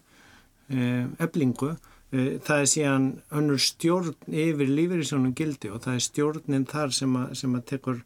eblingu. 0.68 1.76
Það 2.10 2.54
er 2.62 2.68
síðan 2.72 3.06
önnur 3.37 3.60
stjórn 3.60 4.14
yfir 4.28 4.70
lífeyrisjónum 4.72 5.34
gildi 5.37 5.68
og 5.72 5.82
það 5.84 5.98
er 5.98 6.04
stjórnin 6.06 6.64
þar 6.68 6.94
sem 6.96 7.16
að, 7.20 7.34
sem 7.40 7.56
að 7.58 7.66
tekur 7.72 7.98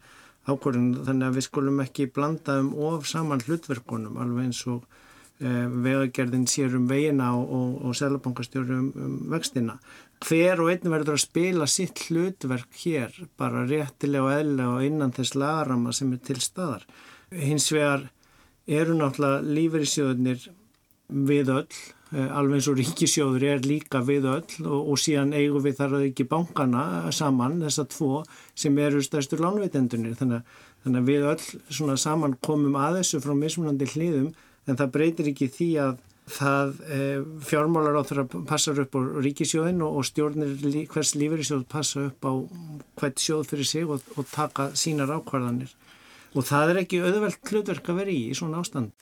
ákvörðun. 0.51 0.89
Þannig 1.07 1.29
að 1.29 1.39
við 1.39 1.47
skulum 1.47 1.83
ekki 1.85 2.09
blanda 2.11 2.59
um 2.63 2.73
of 2.89 3.07
saman 3.11 3.45
hlutverkunum 3.47 4.19
alveg 4.23 4.49
eins 4.49 4.65
og 4.71 4.83
vegagerðin 5.43 6.47
sér 6.47 6.77
um 6.77 6.89
veginna 6.91 7.33
og, 7.35 7.51
og, 7.51 7.71
og 7.89 7.97
selabankastjóru 7.99 8.77
um, 8.79 8.91
um 8.95 9.15
vextina 9.33 9.79
hver 10.23 10.61
og 10.63 10.71
einn 10.71 10.93
verður 10.93 11.17
að 11.17 11.25
spila 11.25 11.67
sitt 11.67 12.05
hlutverk 12.07 12.77
hér 12.85 13.17
bara 13.41 13.65
réttilega 13.67 14.29
og 14.29 14.35
eðlega 14.37 14.77
og 14.77 14.85
innan 14.87 15.15
þess 15.17 15.35
lagarama 15.35 15.95
sem 15.97 16.13
er 16.15 16.21
til 16.23 16.39
staðar. 16.43 16.85
Hins 17.33 17.71
vegar 17.73 18.07
eru 18.67 18.95
náttúrulega 18.95 19.43
lífeyrissjóðunir 19.57 20.47
við 21.09 21.51
öll, 21.57 21.67
eh, 21.67 21.99
alveg 22.13 22.59
eins 22.59 22.69
og 22.69 22.77
ríkisjóður 22.77 23.45
er 23.49 23.65
líka 23.65 24.03
við 24.05 24.29
öll 24.29 24.67
og, 24.67 24.93
og 24.93 25.01
síðan 25.01 25.33
eigum 25.37 25.65
við 25.65 25.79
þar 25.79 25.97
að 25.99 26.07
ekki 26.11 26.29
bankana 26.29 26.85
saman, 27.15 27.61
þessar 27.65 27.89
tvo 27.93 28.23
sem 28.55 28.79
eru 28.85 29.03
stærstur 29.05 29.41
lánveitendunir. 29.45 30.17
Þannig, 30.21 30.47
þannig 30.85 31.03
að 31.03 31.11
við 31.11 31.29
öll 31.33 31.99
saman 32.01 32.39
komum 32.45 32.77
að 32.77 33.01
þessu 33.01 33.23
frá 33.25 33.35
mismunandi 33.39 33.89
hliðum 33.95 34.33
en 34.69 34.79
það 34.79 34.97
breytir 34.97 35.31
ekki 35.33 35.51
því 35.53 35.71
að 35.83 36.01
það 36.33 36.75
eh, 36.87 37.23
fjármálar 37.43 37.99
á 37.99 38.03
þeirra 38.07 38.43
passar 38.47 38.79
upp 38.85 38.95
á 38.95 39.01
ríkisjóðin 39.25 39.83
og, 39.83 39.99
og 39.99 40.07
stjórnir 40.07 40.53
lí, 40.63 40.85
hvers 40.91 41.17
lífeyrissjóð 41.19 41.65
passa 41.71 42.07
upp 42.07 42.29
á 42.29 42.33
hvert 43.01 43.23
sjóð 43.23 43.49
fyrir 43.51 43.69
sig 43.69 43.89
og, 43.89 44.05
og 44.15 44.29
taka 44.31 44.71
sínar 44.79 45.11
ákvarðanir 45.19 45.73
og 46.33 46.47
það 46.47 46.73
er 46.73 46.83
ekki 46.85 47.03
auðvelt 47.03 47.51
hlutverk 47.51 47.91
að 47.91 47.99
vera 48.01 48.15
í 48.15 48.21
í 48.31 48.37
svona 48.39 48.63
ástand. 48.63 48.93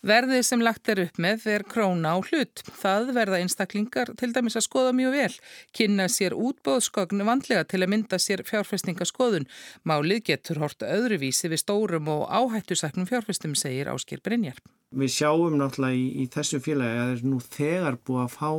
Verðið 0.00 0.44
sem 0.48 0.62
lagt 0.64 0.88
er 0.88 1.02
upp 1.02 1.18
með 1.20 1.42
er 1.52 1.62
króna 1.68 2.14
á 2.16 2.18
hlut. 2.24 2.62
Það 2.80 3.10
verða 3.18 3.40
einstaklingar 3.42 4.14
til 4.16 4.30
dæmis 4.32 4.56
að 4.56 4.64
skoða 4.64 4.94
mjög 4.96 5.12
vel, 5.12 5.34
kynna 5.76 6.06
sér 6.08 6.32
útbóðskognu 6.40 7.26
vandlega 7.28 7.66
til 7.68 7.82
að 7.84 7.90
mynda 7.92 8.16
sér 8.16 8.40
fjárfestingaskoðun. 8.48 9.44
Málið 9.84 10.22
getur 10.30 10.62
hort 10.64 10.80
öðruvísi 10.86 11.50
við 11.52 11.60
stórum 11.60 12.08
og 12.08 12.24
áhættusaknum 12.32 13.08
fjárfestum, 13.10 13.52
segir 13.52 13.92
Áskir 13.92 14.24
Brynjar. 14.24 14.56
Við 14.96 15.12
sjáum 15.18 15.58
náttúrulega 15.60 16.00
í, 16.00 16.06
í 16.24 16.30
þessu 16.32 16.62
félagi 16.64 16.96
að 16.96 17.02
það 17.04 17.12
er 17.18 17.26
nú 17.28 17.42
þegar 17.44 18.00
búið 18.00 18.22
að 18.24 18.38
fá 18.38 18.50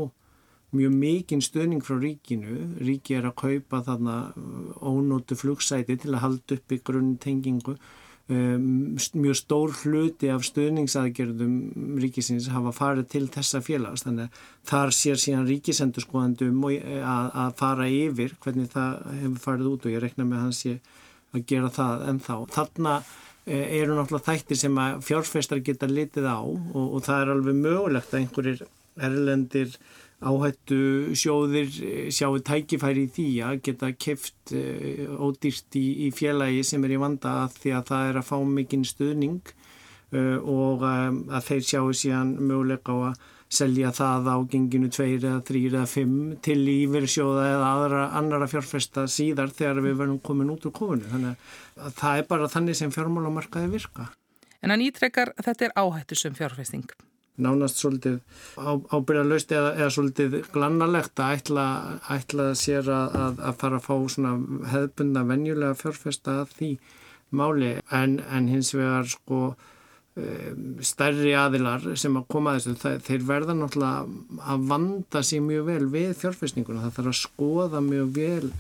mjög 0.78 0.94
mikinn 1.02 1.42
stöðning 1.42 1.82
frá 1.82 1.98
ríkinu. 1.98 2.60
Ríki 2.86 3.18
er 3.18 3.32
að 3.32 3.40
kaupa 3.42 3.82
þarna 3.90 4.20
ónótu 4.78 5.40
flugsæti 5.42 5.98
til 6.06 6.14
að 6.14 6.24
halda 6.28 6.60
upp 6.60 6.78
í 6.78 6.80
grunn 6.86 7.18
tengingu 7.18 7.80
Um, 8.32 8.94
mjög 9.18 9.36
stór 9.36 9.72
hluti 9.82 10.30
af 10.32 10.46
stöðningsaðgerðum 10.46 11.98
ríkisins 12.00 12.46
hafa 12.54 12.72
farið 12.72 13.08
til 13.12 13.24
þessa 13.34 13.60
félags 13.66 14.06
þannig 14.06 14.30
að 14.30 14.44
þar 14.70 14.94
sér 14.96 15.20
síðan 15.20 15.48
ríkisendur 15.50 16.06
skoðandum 16.06 16.62
að, 16.70 17.26
að 17.34 17.58
fara 17.60 17.88
yfir 17.92 18.38
hvernig 18.46 18.70
það 18.72 19.02
hefur 19.18 19.42
farið 19.48 19.72
út 19.74 19.88
og 19.90 19.96
ég 19.96 20.04
rekna 20.06 20.28
með 20.30 20.44
hans 20.46 20.62
að 20.70 21.44
gera 21.50 21.74
það 21.76 22.06
ennþá. 22.12 22.38
Þarna 22.56 22.94
e, 23.02 23.58
eru 23.82 23.98
náttúrulega 23.98 24.28
þættir 24.30 24.62
sem 24.62 24.80
að 24.86 25.04
fjárfestar 25.10 25.64
geta 25.66 25.92
litið 25.92 26.30
á 26.32 26.40
og, 26.40 26.86
og 26.86 27.04
það 27.08 27.26
er 27.26 27.34
alveg 27.36 27.60
mögulegt 27.66 28.14
að 28.14 28.22
einhverjir 28.22 28.64
erlendir 29.02 29.76
áhættu 30.22 31.16
sjóðir 31.18 31.72
eh, 31.82 32.08
sjáu 32.14 32.38
tækifæri 32.46 33.08
í 33.08 33.12
því 33.16 33.28
að 33.48 33.62
geta 33.66 33.90
keft 33.98 34.54
uh, 34.54 35.18
ódýrt 35.18 35.78
í, 35.80 35.86
í 36.06 36.12
félagi 36.14 36.62
sem 36.68 36.86
er 36.86 36.96
í 36.96 37.02
vanda 37.02 37.42
að 37.46 37.58
því 37.64 37.76
að 37.80 37.86
það 37.90 38.10
er 38.12 38.22
að 38.22 38.28
fá 38.30 38.38
mikinn 38.46 38.86
stuðning 38.86 39.54
uh, 40.14 40.38
og 40.38 40.86
um, 40.86 41.22
að 41.34 41.48
þeir 41.50 41.68
sjáu 41.72 41.94
síðan 42.04 42.36
möguleika 42.38 42.94
á 42.94 42.98
að 43.10 43.28
selja 43.52 43.92
það 43.92 44.30
á 44.32 44.38
genginu 44.48 44.88
tveir 44.94 45.26
eða 45.26 45.42
þrýr 45.50 45.74
eða 45.74 45.90
fimm 45.92 46.18
til 46.46 46.58
lífyrsjóða 46.62 47.50
eða 47.50 47.72
aðra 47.76 48.04
annara 48.22 48.48
fjárfesta 48.48 49.08
síðar 49.12 49.52
þegar 49.58 49.84
við 49.84 49.98
verðum 50.00 50.22
komin 50.24 50.54
út 50.54 50.70
úr 50.70 50.76
kofunu. 50.78 51.10
Þannig 51.12 51.52
að 51.76 51.98
það 52.00 52.22
er 52.22 52.28
bara 52.32 52.52
þannig 52.54 52.80
sem 52.80 52.94
fjármálamarkaði 52.96 53.74
virka. 53.74 54.08
En 54.64 54.72
hann 54.72 54.86
ítrekkar 54.86 55.34
þetta 55.42 55.68
er 55.68 55.76
áhættu 55.76 56.16
sem 56.16 56.38
fjárfesting 56.38 56.88
nánast 57.42 57.80
svolítið 57.80 58.20
ábyrðalöst 58.92 59.54
eða, 59.56 59.74
eða 59.80 59.92
svolítið 59.96 60.38
glannalegt 60.54 61.22
að 61.24 61.36
ætla, 61.38 61.66
ætla 62.12 62.48
sér 62.60 62.90
að, 62.92 63.20
að, 63.26 63.44
að 63.50 63.60
fara 63.64 63.80
að 63.80 63.88
fá 63.88 63.96
svona 64.16 64.34
hefðbunda 64.74 65.26
venjulega 65.30 65.80
fjárfesta 65.80 66.42
að 66.44 66.56
því 66.58 66.72
máli. 67.32 67.76
En, 67.96 68.20
en 68.28 68.50
hins 68.52 68.74
vegar 68.76 69.08
sko 69.10 69.44
stærri 70.84 71.32
aðilar 71.40 71.86
sem 71.96 72.18
að 72.20 72.26
koma 72.34 72.52
að 72.52 72.66
þessu 72.66 72.82
það, 72.82 72.98
þeir 73.08 73.22
verða 73.30 73.54
náttúrulega 73.56 74.50
að 74.52 74.66
vanda 74.68 75.22
sér 75.24 75.46
mjög 75.46 75.70
vel 75.70 75.86
við 75.94 76.12
fjárfestninguna 76.20 76.84
það 76.84 76.98
þarf 76.98 77.12
að 77.14 77.20
skoða 77.22 77.82
mjög 77.86 78.12
vel 78.18 78.52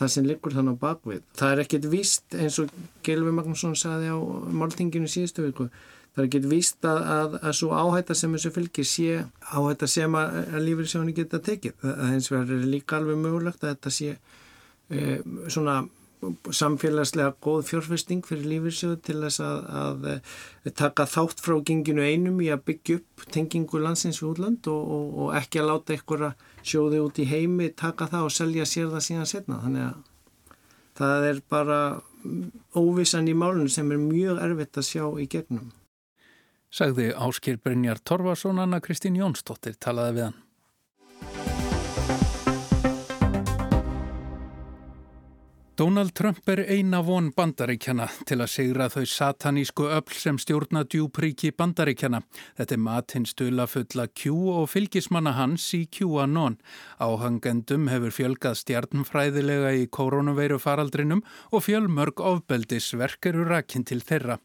það 0.00 0.12
sem 0.14 0.26
liggur 0.26 0.56
þannig 0.56 0.76
á 0.78 0.82
bakvið. 0.82 1.22
Það 1.38 1.52
er 1.52 1.62
ekkit 1.64 1.86
víst 1.92 2.36
eins 2.38 2.58
og 2.62 2.74
Gilvi 3.06 3.34
Magnússon 3.36 3.78
saði 3.78 4.10
á 4.10 4.18
máltinginu 4.18 5.10
síðustu 5.10 5.46
viku 5.46 5.68
það 6.14 6.22
er 6.22 6.28
ekki 6.28 6.40
vist 6.50 6.88
að, 6.88 7.00
að, 7.14 7.38
að 7.38 7.56
svo 7.60 7.70
áhætta 7.76 8.16
sem 8.18 8.34
þessu 8.34 8.52
fylgir 8.54 8.88
sé 8.88 9.22
áhætta 9.52 9.88
sem 9.90 10.18
að, 10.18 10.36
að 10.50 10.66
lífriðsjónu 10.66 11.14
geta 11.16 11.40
tekið. 11.46 11.78
Það 11.84 12.12
hins 12.16 12.30
vegar 12.32 12.52
er 12.56 12.68
líka 12.74 12.98
alveg 12.98 13.22
mögulegt 13.22 13.64
að 13.64 13.74
þetta 13.74 13.94
sé 13.94 14.12
e, 14.90 15.20
svona 15.46 15.78
samfélagslega 16.52 17.32
góð 17.40 17.62
fjárfesting 17.70 18.26
fyrir 18.26 18.48
lífriðsjóðu 18.50 18.98
til 19.06 19.16
þess 19.22 19.40
að 19.40 20.04
taka 20.76 21.06
þátt 21.08 21.40
frá 21.40 21.56
genginu 21.64 22.04
einum 22.04 22.42
í 22.44 22.50
að 22.52 22.66
byggja 22.66 22.98
upp 23.00 23.24
tengingu 23.32 23.80
landsins 23.80 24.20
við 24.20 24.34
útland 24.34 24.68
og, 24.68 24.92
og, 24.96 25.08
og 25.24 25.32
ekki 25.40 25.62
að 25.62 25.70
láta 25.70 25.96
einhverja 25.96 26.34
sjóði 26.60 27.00
út 27.06 27.22
í 27.22 27.28
heimi 27.30 27.70
taka 27.72 28.10
það 28.10 28.28
og 28.28 28.36
selja 28.36 28.68
sér 28.68 28.92
það 28.92 29.06
síðan 29.06 29.32
setna. 29.32 29.62
Þannig 29.64 29.86
að 29.88 30.06
það 31.00 31.28
er 31.30 31.44
bara 31.48 31.80
óvissan 32.76 33.30
í 33.30 33.36
málunum 33.38 33.70
sem 33.72 33.88
er 33.94 34.02
mjög 34.02 34.42
erfitt 34.44 34.76
að 34.76 34.90
sjá 34.90 35.04
í 35.16 35.30
gegnum 35.30 35.70
sagði 36.70 37.10
Áskir 37.14 37.58
Brynjar 37.62 38.00
Torfarsson, 38.02 38.62
Anna 38.62 38.80
Kristín 38.80 39.18
Jónsdóttir 39.18 39.76
talaði 39.78 40.16
við 40.18 40.28
hann. 40.30 40.38
Donald 45.80 46.12
Trump 46.12 46.48
er 46.52 46.60
eina 46.68 46.98
von 47.00 47.30
bandaríkjana 47.32 48.04
til 48.28 48.36
að 48.44 48.50
segra 48.52 48.90
þau 48.92 49.06
satanísku 49.08 49.86
öll 49.88 50.12
sem 50.12 50.36
stjórna 50.36 50.82
djúpríki 50.84 51.54
bandaríkjana. 51.56 52.20
Þetta 52.58 52.76
er 52.76 52.82
matinn 52.84 53.24
stula 53.24 53.64
fulla 53.64 54.04
Q 54.12 54.34
og 54.58 54.68
fylgismanna 54.68 55.32
hans 55.38 55.70
í 55.78 55.86
QAnon. 55.88 56.58
Áhangendum 57.00 57.88
hefur 57.88 58.12
fjölgað 58.12 58.60
stjarnfræðilega 58.60 59.72
í 59.80 59.88
koronaveiru 59.88 60.60
faraldrinum 60.60 61.24
og 61.48 61.64
fjölmörg 61.64 62.20
ofbeldisverk 62.20 63.32
eru 63.32 63.48
rakinn 63.48 63.88
til 63.88 64.04
þeirra. 64.04 64.36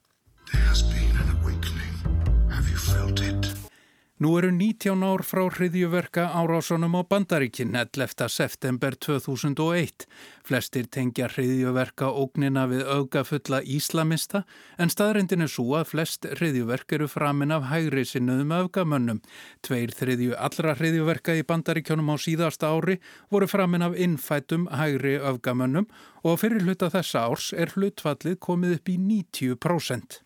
Nú 4.16 4.38
eru 4.40 4.48
19 4.48 5.04
ár 5.04 5.26
frá 5.28 5.42
hriðjuverka 5.52 6.30
árásunum 6.40 6.94
á 6.96 7.04
bandaríkinn 7.04 7.76
11. 7.76 8.30
september 8.32 8.96
2001. 8.96 10.06
Flestir 10.48 10.88
tengja 10.88 11.28
hriðjuverka 11.28 12.08
ógnina 12.16 12.64
við 12.72 12.88
augafulla 12.88 13.60
íslamista 13.60 14.46
en 14.80 14.88
staðrindin 14.88 15.44
er 15.44 15.52
svo 15.52 15.76
að 15.76 15.90
flest 15.92 16.30
hriðjuverk 16.32 16.96
eru 16.96 17.10
framin 17.12 17.52
af 17.52 17.68
hægri 17.68 18.08
sinnuðum 18.08 18.56
augamönnum. 18.56 19.20
Tveir 19.60 19.92
þriðju 19.92 20.40
allra 20.40 20.80
hriðjuverka 20.80 21.36
í 21.36 21.44
bandaríkjónum 21.44 22.08
á 22.08 22.16
síðasta 22.16 22.72
ári 22.72 23.02
voru 23.28 23.52
framin 23.52 23.84
af 23.84 24.00
innfætum 24.00 24.70
hægri 24.72 25.18
augamönnum 25.20 25.92
og 26.24 26.40
fyrir 26.40 26.64
hluta 26.64 26.88
þessa 26.88 27.28
árs 27.28 27.52
er 27.52 27.76
hlutfallið 27.76 28.40
komið 28.40 28.80
upp 28.80 28.96
í 28.96 28.96
90%. 28.96 30.25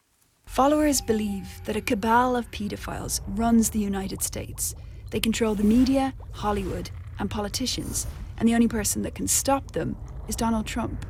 Followers 0.50 1.00
believe 1.00 1.62
that 1.66 1.76
a 1.76 1.82
cabal 1.82 2.36
of 2.36 2.50
pedophiles 2.50 3.22
runs 3.28 3.70
the 3.70 3.80
United 3.80 4.24
States. 4.24 4.76
They 5.12 5.20
control 5.20 5.54
the 5.54 5.64
media, 5.64 6.16
Hollywood, 6.32 6.90
and 7.20 7.30
politicians, 7.30 8.08
and 8.36 8.50
the 8.50 8.56
only 8.56 8.68
person 8.68 9.04
that 9.04 9.14
can 9.14 9.28
stop 9.28 9.72
them 9.72 9.96
is 10.28 10.36
Donald 10.36 10.66
Trump. 10.66 11.06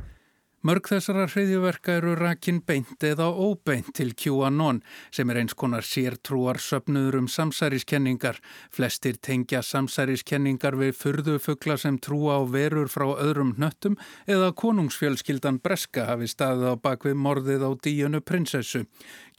Mörg 0.60 0.90
þessara 0.90 1.22
hriðjuverka 1.24 1.94
eru 1.96 2.10
rakin 2.18 2.58
beint 2.68 3.00
eða 3.08 3.30
óbeint 3.32 3.94
til 3.96 4.10
QAnon 4.12 4.82
sem 5.08 5.30
er 5.32 5.38
eins 5.40 5.54
konar 5.56 5.86
sértrúar 5.88 6.58
söpnuður 6.60 7.16
um 7.22 7.28
samsæriskenningar. 7.32 8.36
Flestir 8.68 9.16
tengja 9.24 9.62
samsæriskenningar 9.64 10.76
við 10.76 10.92
furðufugla 10.98 11.78
sem 11.80 11.96
trúa 11.96 12.36
á 12.36 12.40
verur 12.44 12.92
frá 12.92 13.06
öðrum 13.14 13.54
nöttum 13.56 13.96
eða 14.28 14.50
konungsfjölskyldan 14.52 15.62
Breska 15.64 16.04
hafi 16.10 16.28
staðið 16.28 16.76
á 16.76 16.82
bakvið 16.84 17.16
morðið 17.16 17.64
á 17.64 17.70
díunu 17.80 18.20
prinsessu. 18.20 18.84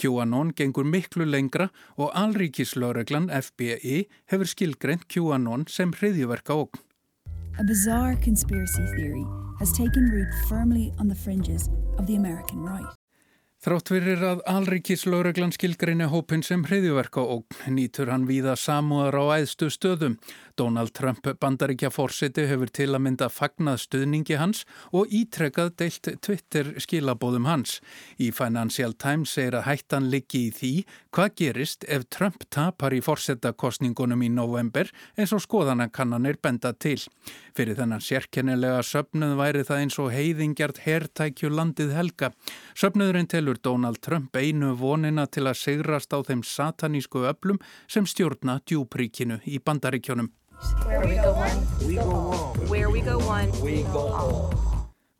QAnon 0.02 0.56
gengur 0.58 0.90
miklu 0.90 1.30
lengra 1.30 1.70
og 2.02 2.10
alríkislaureglan 2.18 3.30
FBI 3.30 4.08
hefur 4.34 4.50
skilgreint 4.50 5.06
QAnon 5.06 5.70
sem 5.70 5.94
hriðjuverka 5.94 6.58
ógn. 6.58 6.82
A 7.60 7.64
bizarre 7.68 8.18
conspiracy 8.26 8.82
theory 8.98 9.41
has 9.62 9.72
taken 9.72 10.10
root 10.10 10.34
firmly 10.50 10.92
on 11.00 11.08
the 11.08 11.16
fringes 11.16 11.70
of 12.00 12.08
the 12.08 12.16
American 12.16 12.66
right. 12.66 12.98
Þrátt 13.62 13.92
fyrir 13.94 14.24
að 14.26 14.40
Alrikis 14.50 15.04
lauraglan 15.06 15.52
skilgreinu 15.54 16.08
hópin 16.10 16.42
sem 16.42 16.64
hriðjuverka 16.66 17.22
og 17.22 17.60
nýtur 17.70 18.10
hann 18.10 18.26
víða 18.26 18.56
samúðar 18.58 19.20
á 19.22 19.24
æðstu 19.38 19.70
stöðum. 19.70 20.16
Donald 20.62 20.92
Trump 20.94 21.26
bandaríkja 21.42 21.90
fórseti 21.90 22.44
hefur 22.46 22.70
til 22.70 22.92
að 22.94 23.02
mynda 23.08 23.28
fagnað 23.34 23.80
stuðningi 23.82 24.36
hans 24.38 24.60
og 24.94 25.10
ítrekkað 25.10 25.72
deilt 25.82 26.10
Twitter 26.22 26.68
skilabóðum 26.84 27.48
hans. 27.50 27.80
Í 28.22 28.28
Financial 28.36 28.94
Times 28.94 29.34
segir 29.34 29.58
að 29.58 29.66
hættan 29.66 30.12
liggi 30.14 30.44
í 30.46 30.52
því 30.54 30.72
hvað 31.16 31.32
gerist 31.42 31.88
ef 31.90 32.06
Trump 32.14 32.46
tapar 32.54 32.94
í 32.94 33.00
fórsetakostningunum 33.02 34.22
í 34.22 34.30
november 34.30 34.92
eins 35.18 35.34
og 35.34 35.42
skoðanakannanir 35.48 36.38
benda 36.44 36.76
til. 36.78 37.00
Fyrir 37.58 37.80
þennan 37.80 38.06
sérkennilega 38.06 38.84
söpnuð 38.86 39.34
væri 39.42 39.66
það 39.66 39.82
eins 39.86 39.98
og 40.04 40.12
heiðingjart 40.14 40.84
herrtækju 40.86 41.50
landið 41.56 41.96
helga. 41.98 42.30
Söpnuðurinn 42.78 43.32
telur 43.34 43.58
Donald 43.66 44.04
Trump 44.06 44.38
einu 44.38 44.76
vonina 44.78 45.26
til 45.26 45.48
að 45.50 45.58
sigrast 45.64 46.14
á 46.14 46.22
þeim 46.22 46.46
satanísku 46.46 47.26
öflum 47.34 47.58
sem 47.90 48.06
stjórna 48.06 48.60
djúpríkinu 48.62 49.42
í 49.50 49.58
bandaríkjónum. 49.58 50.30
Where 50.86 51.02
we 51.02 51.16
go 51.16 51.34
one, 51.34 51.88
we 51.88 51.96
go 51.96 52.12
all. 52.12 52.54
Where 52.68 52.90
we 52.90 53.02
go 53.02 53.18
one, 53.20 53.52
we 53.62 53.84
go 53.84 54.08
all. 54.08 54.71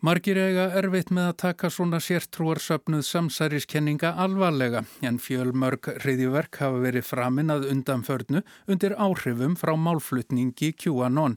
Margir 0.02 0.34
eiga 0.42 0.64
erfitt 0.80 1.12
með 1.14 1.28
að 1.30 1.36
taka 1.44 1.70
svona 1.70 2.00
sértrúarsöfnuð 2.02 3.04
samsæriskenninga 3.06 4.10
alvarlega 4.24 4.80
en 5.06 5.20
fjölmörg 5.22 5.92
hriðjuverk 6.02 6.58
hafa 6.58 6.80
verið 6.82 7.06
framinn 7.06 7.54
að 7.54 7.68
undanförnu 7.70 8.42
undir 8.66 8.96
áhrifum 8.98 9.54
frá 9.62 9.76
málflutningi 9.78 10.72
QAnon. 10.82 11.36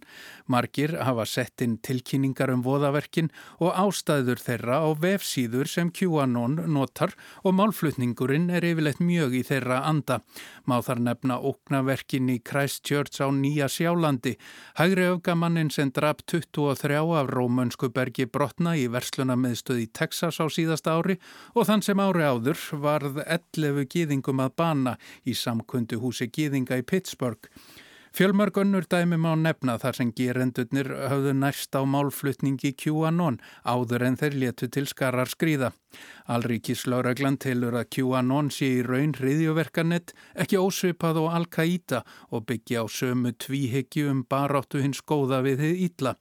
Margir 0.49 0.95
hafa 0.97 1.27
sett 1.29 1.61
inn 1.61 1.75
tilkynningar 1.85 2.55
um 2.55 2.63
voðaverkin 2.65 3.29
og 3.59 3.77
ástæður 3.83 4.41
þeirra 4.41 4.81
á 4.81 4.89
vefsíður 4.97 5.69
sem 5.69 5.93
QAnon 5.93 6.57
notar 6.65 7.13
og 7.45 7.59
málflutningurinn 7.61 8.49
er 8.49 8.65
yfirleitt 8.65 9.05
mjög 9.05 9.37
í 9.43 9.45
þeirra 9.45 9.83
anda. 9.91 10.23
Má 10.65 10.79
þar 10.81 11.05
nefna 11.11 11.37
oknaverkin 11.53 12.33
í 12.33 12.39
Christchurch 12.41 13.21
á 13.21 13.29
Nýja 13.29 13.69
Sjálandi. 13.69 14.39
Hægri 14.81 15.11
öfgamannin 15.13 15.69
sem 15.69 15.93
draf 15.93 16.25
23 16.25 17.05
af 17.21 17.29
Rómönsku 17.29 17.93
bergi 17.93 18.25
brott 18.25 18.54
brotna 18.55 18.77
í 18.79 18.87
verslunarmiðstöð 18.87 19.79
í 19.83 19.87
Texas 19.91 20.39
á 20.39 20.47
síðasta 20.47 20.95
ári 20.95 21.19
og 21.55 21.67
þann 21.67 21.83
sem 21.83 21.99
ári 21.99 22.23
áður 22.23 22.59
varð 22.79 23.19
11 23.27 23.89
gýðingum 23.91 24.41
að 24.41 24.55
bana 24.57 24.97
í 25.27 25.35
samkundu 25.35 25.99
húsi 25.99 26.31
gýðinga 26.31 26.79
í 26.79 26.87
Pittsburgh. 26.87 27.51
Fjölmörg 28.15 28.55
önnur 28.63 28.85
dæmi 28.87 29.17
má 29.19 29.33
nefna 29.35 29.75
þar 29.83 29.97
sem 29.99 30.11
gerendurnir 30.15 30.87
hafðu 31.11 31.33
næst 31.35 31.75
á 31.75 31.83
málflutningi 31.83 32.71
QAnon 32.79 33.41
áður 33.67 34.05
en 34.07 34.17
þeir 34.21 34.37
letu 34.39 34.69
til 34.71 34.87
skarar 34.87 35.27
skrýða. 35.27 35.73
Alríkis 36.31 36.87
lauraglan 36.87 37.41
tilur 37.43 37.75
að 37.75 37.89
QAnon 37.97 38.53
sé 38.55 38.69
í 38.79 38.85
raun 38.87 39.17
hriðjuverkanett, 39.19 40.15
ekki 40.39 40.63
ósvipað 40.63 41.25
og 41.25 41.35
Al-Qaida 41.41 42.05
og 42.31 42.47
byggja 42.47 42.83
á 42.83 42.87
sömu 42.87 43.35
tvíhyggju 43.35 44.07
um 44.13 44.23
baráttu 44.31 44.79
hins 44.79 45.03
góða 45.03 45.43
við 45.43 45.65
þið 45.65 45.83
ítla. 45.89 46.15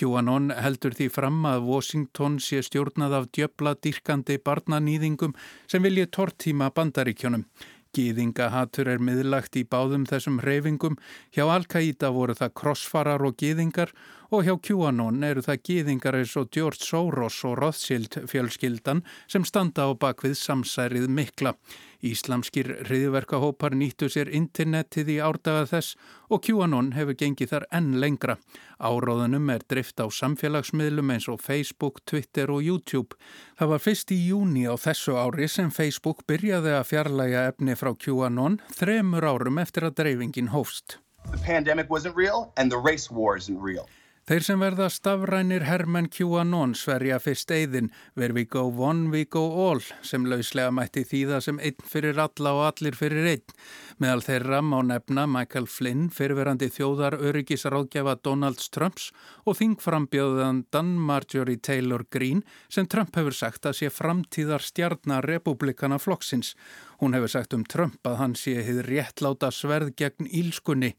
QAnon 0.00 0.48
heldur 0.56 0.94
því 0.96 1.10
fram 1.12 1.42
að 1.44 1.66
Washington 1.68 2.38
sé 2.40 2.62
stjórnað 2.64 3.16
af 3.18 3.26
djöbla 3.36 3.74
dyrkandi 3.84 4.38
barnanýðingum 4.40 5.34
sem 5.68 5.84
vilji 5.84 6.06
tortíma 6.16 6.70
bandaríkjónum. 6.72 7.44
Gýðingahatur 7.90 8.88
er 8.92 9.02
miðlagt 9.02 9.56
í 9.58 9.64
báðum 9.66 10.04
þessum 10.06 10.38
reyfingum, 10.46 10.96
hjá 11.34 11.42
Al-Qaida 11.50 12.12
voru 12.14 12.36
það 12.38 12.54
krossfarar 12.60 13.24
og 13.26 13.34
gýðingar 13.42 13.90
og 14.30 14.46
hjá 14.46 14.54
QAnon 14.62 15.24
eru 15.26 15.42
það 15.42 15.62
gýðingar 15.68 16.20
eins 16.20 16.36
og 16.38 16.52
George 16.54 16.86
Soros 16.86 17.42
og 17.44 17.58
Rothschild 17.58 18.20
fjölskyldan 18.30 19.02
sem 19.26 19.44
standa 19.44 19.90
á 19.90 19.92
bakvið 19.92 20.38
samsærið 20.38 21.10
mikla. 21.10 21.56
Íslamskir 22.00 22.70
hriðverkahópar 22.86 23.74
nýttu 23.76 24.08
sér 24.08 24.30
internetið 24.32 25.12
í 25.12 25.18
árdaga 25.20 25.66
þess 25.68 25.98
og 26.32 26.42
QAnon 26.46 26.94
hefur 26.96 27.18
gengið 27.20 27.52
þar 27.52 27.66
enn 27.76 27.90
lengra. 28.00 28.38
Áróðunum 28.80 29.52
er 29.52 29.66
drift 29.68 30.00
á 30.00 30.08
samfélagsmiðlum 30.08 31.12
eins 31.12 31.28
og 31.28 31.42
Facebook, 31.44 32.00
Twitter 32.08 32.50
og 32.54 32.64
YouTube. 32.64 33.18
Það 33.60 33.72
var 33.74 33.84
fyrst 33.84 34.16
í 34.16 34.18
júni 34.30 34.64
á 34.64 34.74
þessu 34.80 35.18
ári 35.20 35.48
sem 35.48 35.68
Facebook 35.68 36.24
byrjaði 36.30 36.72
að 36.78 36.88
fjarlæga 36.94 37.46
efni 37.52 37.76
frá 37.76 37.92
QAnon 37.92 38.60
þremur 38.72 39.28
árum 39.28 39.60
eftir 39.60 39.90
að 39.90 39.98
dreifingin 40.00 40.54
hófst. 40.56 40.98
The 41.30 41.38
pandemic 41.44 41.90
wasn't 41.90 42.16
real 42.16 42.52
and 42.56 42.72
the 42.72 42.80
race 42.80 43.10
war 43.10 43.36
isn't 43.36 43.60
real. 43.60 43.86
Þeir 44.28 44.44
sem 44.44 44.60
verða 44.60 44.86
stafrænir 44.92 45.64
Herman 45.64 46.06
QAnon 46.12 46.74
sverja 46.78 47.16
fyrst 47.18 47.50
eigðin 47.50 47.88
Where 48.14 48.34
we 48.36 48.44
go 48.44 48.66
one, 48.68 49.08
we 49.10 49.24
go 49.24 49.42
all 49.64 49.80
sem 50.06 50.26
lauslega 50.28 50.70
mætti 50.70 51.02
þýða 51.08 51.40
sem 51.42 51.58
einn 51.58 51.80
fyrir 51.88 52.20
alla 52.20 52.52
og 52.58 52.66
allir 52.66 52.98
fyrir 52.98 53.26
einn. 53.32 53.56
Meðal 53.98 54.22
þeirra 54.26 54.60
má 54.62 54.76
nefna 54.86 55.24
Michael 55.26 55.66
Flynn, 55.66 56.10
fyrirverandi 56.12 56.68
þjóðar 56.70 57.16
öryggisráðgjafa 57.16 58.18
Donald 58.22 58.62
Trumps 58.76 59.08
og 59.48 59.58
þingframbjöðandan 59.58 60.94
Marjorie 61.10 61.58
Taylor 61.58 62.04
Greene 62.12 62.44
sem 62.68 62.86
Trump 62.86 63.16
hefur 63.16 63.34
sagt 63.34 63.66
að 63.66 63.80
sé 63.80 63.90
framtíðar 63.90 64.62
stjarnar 64.62 65.26
republikana 65.26 65.98
flokksins. 65.98 66.54
Hún 67.00 67.16
hefur 67.16 67.34
sagt 67.40 67.56
um 67.56 67.64
Trump 67.64 68.04
að 68.06 68.20
hann 68.22 68.38
sé 68.38 68.60
hið 68.62 68.84
réttláta 68.86 69.50
sverð 69.50 69.96
gegn 69.96 70.28
ílskunni. 70.28 70.94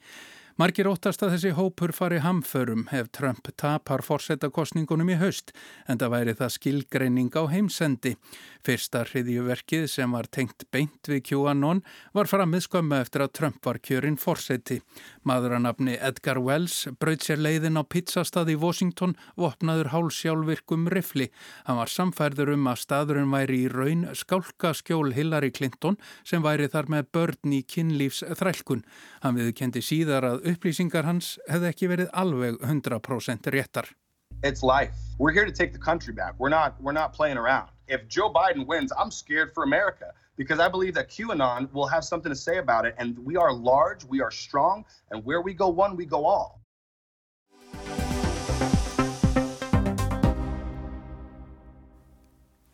Margir 0.59 0.89
óttast 0.91 1.21
að 1.23 1.37
þessi 1.37 1.51
hópur 1.55 1.93
fari 1.95 2.17
hamförum 2.19 2.83
ef 2.91 3.07
Trump 3.15 3.47
tapar 3.55 4.01
fórsetakostningunum 4.03 5.13
í 5.13 5.15
haust 5.21 5.53
en 5.87 5.99
það 6.01 6.11
væri 6.11 6.33
það 6.41 6.51
skilgreining 6.57 7.29
á 7.39 7.43
heimsendi. 7.47 8.17
Fyrsta 8.61 9.05
hriðjuverkið 9.07 9.87
sem 9.89 10.11
var 10.11 10.27
tengt 10.27 10.65
beint 10.75 11.07
við 11.07 11.23
QAnon 11.29 11.79
var 12.13 12.27
framið 12.29 12.65
skömmu 12.65 12.99
eftir 12.99 13.23
að 13.23 13.31
Trump 13.39 13.61
var 13.65 13.79
kjörinn 13.79 14.19
fórseti. 14.19 14.81
Maðuranafni 15.23 15.95
Edgar 15.95 16.41
Wells 16.43 16.83
brauð 16.99 17.23
sér 17.23 17.39
leiðin 17.39 17.79
á 17.79 17.87
pizzastað 17.87 18.51
í 18.51 18.57
Washington 18.59 19.15
og 19.37 19.53
opnaður 19.53 19.93
hálsjálfvirkum 19.95 20.89
rifli. 20.91 21.29
Hann 21.63 21.79
var 21.79 21.89
samfærður 21.95 22.53
um 22.57 22.67
að 22.73 22.83
staðurinn 22.83 23.31
væri 23.31 23.63
í 23.63 23.71
raun 23.71 24.09
skálkaskjól 24.19 25.15
Hillary 25.15 25.53
Clinton 25.55 25.97
sem 26.27 26.43
væri 26.43 26.67
þar 26.67 26.91
með 26.91 27.09
börn 27.15 27.55
í 27.55 27.63
kynlífs 27.63 28.25
þrælkun. 28.35 28.83
Hann 29.23 29.39
viðkendi 29.39 29.81
síðar 29.85 30.27
að 30.27 30.40
upplýsingar 30.47 31.05
hans 31.05 31.37
hefði 31.49 31.69
ekki 31.71 31.89
verið 31.91 32.13
alveg 32.13 32.57
100% 32.61 33.51
réttar. 33.53 33.89
It's 34.43 34.63
life. 34.63 34.95
We're 35.19 35.31
here 35.31 35.45
to 35.45 35.51
take 35.51 35.73
the 35.73 35.79
country 35.79 36.13
back. 36.13 36.33
We're 36.39 36.49
not, 36.49 36.81
we're 36.81 36.93
not 36.93 37.13
playing 37.13 37.37
around. 37.37 37.69
If 37.87 38.07
Joe 38.07 38.31
Biden 38.33 38.65
wins, 38.65 38.91
I'm 38.97 39.11
scared 39.11 39.53
for 39.53 39.63
America 39.63 40.13
because 40.37 40.59
I 40.59 40.67
believe 40.67 40.93
that 40.95 41.09
QAnon 41.09 41.71
will 41.73 41.87
have 41.87 42.03
something 42.03 42.31
to 42.31 42.35
say 42.35 42.57
about 42.57 42.85
it. 42.85 42.95
And 42.97 43.19
we 43.19 43.35
are 43.35 43.53
large, 43.53 44.03
we 44.05 44.21
are 44.21 44.31
strong, 44.31 44.85
and 45.11 45.23
where 45.25 45.41
we 45.41 45.53
go 45.53 45.67
one, 45.67 45.95
we 45.95 46.05
go 46.05 46.25
all. 46.25 46.60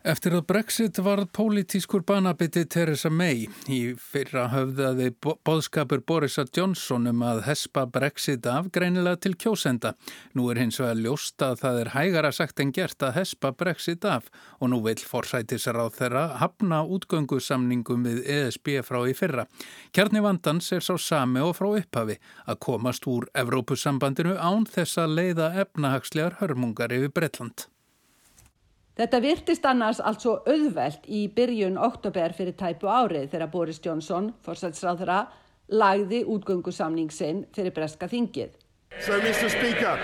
Eftir 0.08 0.32
að 0.38 0.46
Brexit 0.48 0.98
varð 1.04 1.26
pólitískur 1.36 2.00
banabiti 2.08 2.62
Theresa 2.64 3.10
May 3.12 3.42
í 3.68 3.80
fyrra 4.00 4.46
höfðaði 4.48 5.10
boðskapur 5.20 6.00
Borisa 6.08 6.46
Johnson 6.48 7.10
um 7.10 7.20
að 7.28 7.42
hespa 7.44 7.82
Brexit 7.92 8.48
af 8.48 8.70
greinilega 8.72 9.20
til 9.26 9.34
kjósenda. 9.36 9.92
Nú 10.32 10.48
er 10.48 10.62
hins 10.62 10.80
vegar 10.80 10.96
ljóst 11.04 11.44
að 11.44 11.60
það 11.60 11.82
er 11.82 11.92
hægara 11.92 12.32
sagt 12.32 12.64
en 12.64 12.72
gert 12.72 13.04
að 13.04 13.18
hespa 13.18 13.52
Brexit 13.52 14.08
af 14.08 14.32
og 14.56 14.72
nú 14.72 14.80
vil 14.88 14.96
forsætisar 14.96 15.76
á 15.76 15.92
þeirra 15.92 16.26
hafna 16.40 16.80
útgöngusamningum 16.88 18.08
við 18.08 18.24
ESB 18.24 18.78
frá 18.88 19.02
í 19.04 19.12
fyrra. 19.12 19.44
Kjarni 19.92 20.24
vandans 20.24 20.72
er 20.72 20.88
sá 20.88 20.94
sami 20.96 21.44
og 21.44 21.58
frá 21.60 21.74
upphafi 21.82 22.16
að 22.48 22.62
komast 22.64 23.04
úr 23.04 23.28
Evrópusambandinu 23.36 24.40
án 24.40 24.64
þess 24.72 25.04
að 25.04 25.18
leiða 25.20 25.56
efnahagslegar 25.66 26.40
hörmungar 26.40 26.96
yfir 26.96 27.12
Bretland. 27.12 27.68
Þetta 28.98 29.18
virtist 29.22 29.66
annars 29.70 30.00
allt 30.02 30.24
svo 30.24 30.32
auðvelt 30.42 31.04
í 31.06 31.28
byrjun 31.30 31.76
oktober 31.78 32.32
fyrir 32.34 32.56
tæpu 32.58 32.88
árið 32.90 33.28
þegar 33.30 33.50
Boris 33.52 33.78
Johnson, 33.84 34.32
fórsætsráðra, 34.42 35.20
lagði 35.70 36.24
útgöngusamning 36.26 37.12
sinn 37.14 37.44
fyrir 37.54 37.70
breska 37.76 38.08
þingið. 38.10 38.56
So 38.98 39.20
Mr 39.22 39.52
Speaker, 39.54 40.02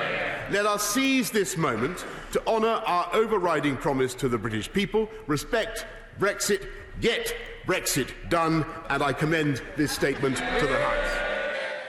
let 0.54 0.70
us 0.70 0.86
seize 0.86 1.32
this 1.34 1.56
moment 1.56 2.06
to 2.30 2.42
honour 2.46 2.78
our 2.86 3.10
overriding 3.18 3.76
promise 3.76 4.14
to 4.14 4.28
the 4.28 4.38
British 4.38 4.70
people, 4.70 5.08
respect 5.26 5.86
Brexit, 6.20 6.62
get 7.00 7.34
Brexit 7.66 8.14
done. 8.30 8.64
And 8.90 9.02
I 9.02 9.12
commend 9.12 9.60
this 9.76 9.90
statement 9.90 10.36
to 10.36 10.66
the 10.70 10.78
House. 10.78 11.20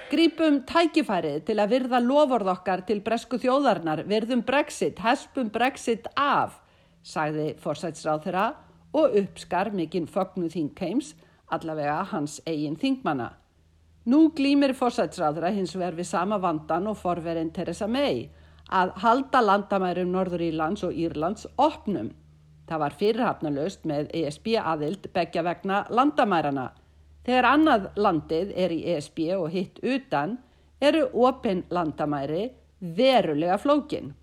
Grípum 0.09 0.63
tækifærið 0.65 1.45
til 1.45 1.61
að 1.61 1.71
virða 1.77 2.01
lofórð 2.01 2.55
okkar 2.57 2.87
til 2.89 3.05
bresku 3.05 3.37
þjóðarnar, 3.37 4.07
virðum 4.09 4.41
Brexit, 4.45 5.05
hespum 5.05 5.53
Brexit 5.53 6.09
af 6.17 6.64
sagði 7.05 7.53
forsætsráð 7.61 8.23
þeirra 8.25 8.45
og 8.95 9.15
uppskar 9.21 9.71
mikinn 9.75 10.07
fögnu 10.09 10.49
þingkeims, 10.49 11.13
allavega 11.53 12.01
hans 12.11 12.39
eigin 12.49 12.77
þingmanna. 12.81 13.33
Nú 14.09 14.29
glýmir 14.37 14.73
forsætsráð 14.77 15.39
þeirra 15.39 15.53
hins 15.53 15.75
vegar 15.75 15.97
við 15.97 16.09
sama 16.09 16.39
vandan 16.41 16.89
og 16.89 16.97
forverinn 16.99 17.53
Theresa 17.53 17.87
May 17.87 18.27
að 18.73 18.93
halda 19.01 19.41
landamærum 19.41 20.11
Norður 20.13 20.43
Írlands 20.47 20.83
og 20.85 20.93
Írlands 20.93 21.45
opnum. 21.61 22.11
Það 22.65 22.81
var 22.81 22.97
fyrirhafnalust 22.99 23.85
með 23.85 24.09
ESB 24.13 24.55
aðild 24.57 25.09
begja 25.13 25.43
vegna 25.45 25.83
landamærana. 25.89 26.71
Þegar 27.25 27.47
annað 27.49 27.87
landið 27.97 28.53
er 28.57 28.73
í 28.73 28.81
ESB 28.95 29.19
og 29.37 29.49
hitt 29.53 29.81
utan 29.81 30.37
eru 30.81 31.07
opin 31.25 31.63
landamæri 31.69 32.49
verulega 32.79 33.57
flókin. 33.61 34.13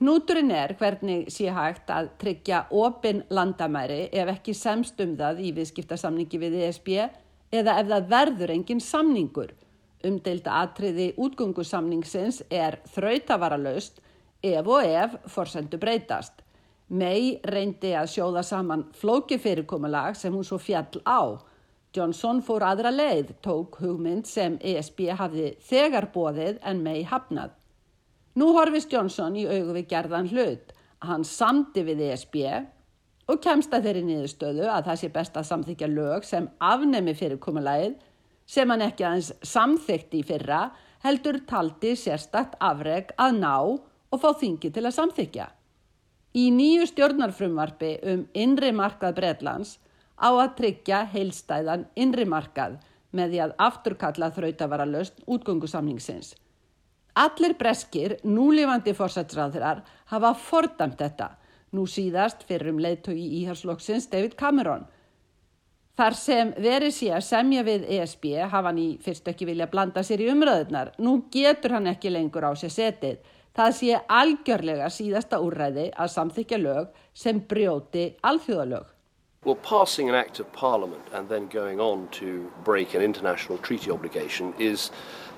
Núturinn 0.00 0.48
er 0.56 0.72
hvernig 0.80 1.26
sé 1.28 1.50
hægt 1.52 1.90
að 1.92 2.06
tryggja 2.22 2.62
opin 2.72 3.18
landamæri 3.28 4.06
ef 4.16 4.30
ekki 4.32 4.54
semst 4.56 5.00
um 5.04 5.10
það 5.18 5.42
í 5.44 5.50
viðskiptasamningi 5.58 6.40
við 6.40 6.56
ESB 6.68 6.88
eða 6.96 7.74
ef 7.82 7.90
það 7.90 8.06
verður 8.14 8.52
engin 8.54 8.80
samningur. 8.80 9.52
Umdeilda 10.08 10.62
atriði 10.62 11.10
útgöngusamningsins 11.20 12.40
er 12.48 12.78
þrautavaralaust 12.94 14.00
ef 14.40 14.72
og 14.72 14.88
ef 14.88 15.20
forsendu 15.28 15.76
breytast. 15.84 16.40
May 16.88 17.36
reyndi 17.44 17.92
að 17.92 18.08
sjóða 18.14 18.40
saman 18.42 18.88
flóki 18.96 19.36
fyrirkomulag 19.36 20.16
sem 20.16 20.32
hún 20.32 20.48
svo 20.48 20.56
fjall 20.58 21.04
á. 21.04 21.36
Johnson 21.92 22.40
fór 22.40 22.64
aðra 22.64 22.88
leið, 22.94 23.36
tók 23.44 23.82
hugmynd 23.84 24.24
sem 24.24 24.56
ESB 24.64 25.10
hafði 25.20 25.56
þegar 25.68 26.08
bóðið 26.14 26.64
en 26.64 26.80
May 26.88 27.04
hafnað. 27.04 27.59
Nú 28.38 28.52
horfist 28.54 28.92
Johnson 28.92 29.34
í 29.34 29.46
augu 29.48 29.74
við 29.74 29.88
gerðan 29.90 30.28
hlut. 30.30 30.70
Hann 31.02 31.24
samti 31.26 31.82
við 31.82 32.04
ESB 32.10 32.36
og 33.30 33.40
kemst 33.42 33.72
að 33.74 33.88
þeirri 33.88 34.02
niðurstöðu 34.06 34.68
að 34.70 34.86
það 34.90 35.00
sé 35.00 35.08
best 35.14 35.38
að 35.38 35.48
samþykja 35.48 35.88
lög 35.90 36.26
sem 36.28 36.46
afnemi 36.62 37.14
fyrirkomulagið 37.18 37.96
sem 38.50 38.70
hann 38.70 38.84
ekki 38.86 39.06
aðeins 39.06 39.30
samþykti 39.46 40.20
í 40.20 40.26
fyrra 40.26 40.60
heldur 41.04 41.40
taldi 41.48 41.94
sérstakt 41.96 42.58
afreg 42.60 43.14
að 43.18 43.38
ná 43.40 43.54
og 43.56 44.20
fá 44.20 44.30
þingi 44.40 44.70
til 44.74 44.84
að 44.84 44.96
samþykja. 44.98 45.46
Í 46.38 46.50
nýju 46.54 46.86
stjórnarfrumvarfi 46.90 47.94
um 48.12 48.26
innri 48.38 48.70
markað 48.76 49.16
Breitlands 49.18 49.78
á 50.20 50.30
að 50.30 50.54
tryggja 50.60 51.00
heilstæðan 51.14 51.88
innri 51.98 52.26
markað 52.28 52.78
með 53.16 53.32
því 53.32 53.42
að 53.46 53.56
afturkalla 53.66 54.30
þrautavara 54.36 54.86
löst 54.86 55.18
útgöngusamningsins. 55.26 56.34
Allir 57.18 57.56
breskir, 57.58 58.18
núlifandi 58.22 58.94
fórsætsræðrar 58.94 59.82
hafa 60.12 60.30
fordamt 60.38 61.00
þetta, 61.00 61.32
nú 61.74 61.86
síðast 61.90 62.44
fyrir 62.46 62.70
um 62.70 62.78
leiðtói 62.82 63.18
íhalslokksins 63.42 64.06
David 64.12 64.36
Cameron. 64.38 64.86
Þar 65.98 66.14
sem 66.16 66.52
verið 66.56 66.94
sé 66.96 67.10
að 67.12 67.26
semja 67.26 67.64
við 67.66 67.82
ESB 67.98 68.30
hafa 68.46 68.70
hann 68.70 68.78
í 68.80 68.86
fyrst 69.02 69.26
ekki 69.28 69.48
vilja 69.50 69.66
blanda 69.68 70.04
sér 70.06 70.22
í 70.24 70.30
umröðunar. 70.32 70.94
Nú 71.02 71.26
getur 71.34 71.74
hann 71.76 71.90
ekki 71.90 72.12
lengur 72.14 72.46
á 72.46 72.54
sér 72.56 72.72
setið. 72.72 73.18
Það 73.52 73.74
sé 73.76 73.98
algjörlega 74.20 74.86
síðasta 74.94 75.42
úrræði 75.42 75.90
að 75.90 76.12
samþykja 76.14 76.60
lög 76.62 76.96
sem 77.12 77.42
brjóti 77.50 78.06
alþjóðalög. 78.22 78.86
Well, 79.44 79.56
passing 79.56 80.08
an 80.08 80.14
act 80.14 80.38
of 80.38 80.52
parliament 80.52 81.02
and 81.12 81.28
then 81.28 81.48
going 81.48 81.80
on 81.80 82.08
to 82.12 82.50
break 82.64 82.94
an 82.94 83.02
international 83.02 83.58
treaty 83.58 83.90
obligation 83.90 84.54
is 84.58 84.90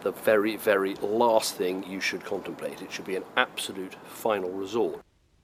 the 0.02 0.12
very, 0.24 0.56
very 0.56 0.94
last 1.00 1.56
thing 1.56 1.84
you 1.88 2.00
should 2.00 2.24
contemplate. 2.24 2.82
It 2.82 2.92
should 2.92 3.06
be 3.06 3.16
an 3.16 3.24
absolute 3.36 3.96
final 4.06 4.50
resort. 4.50 5.00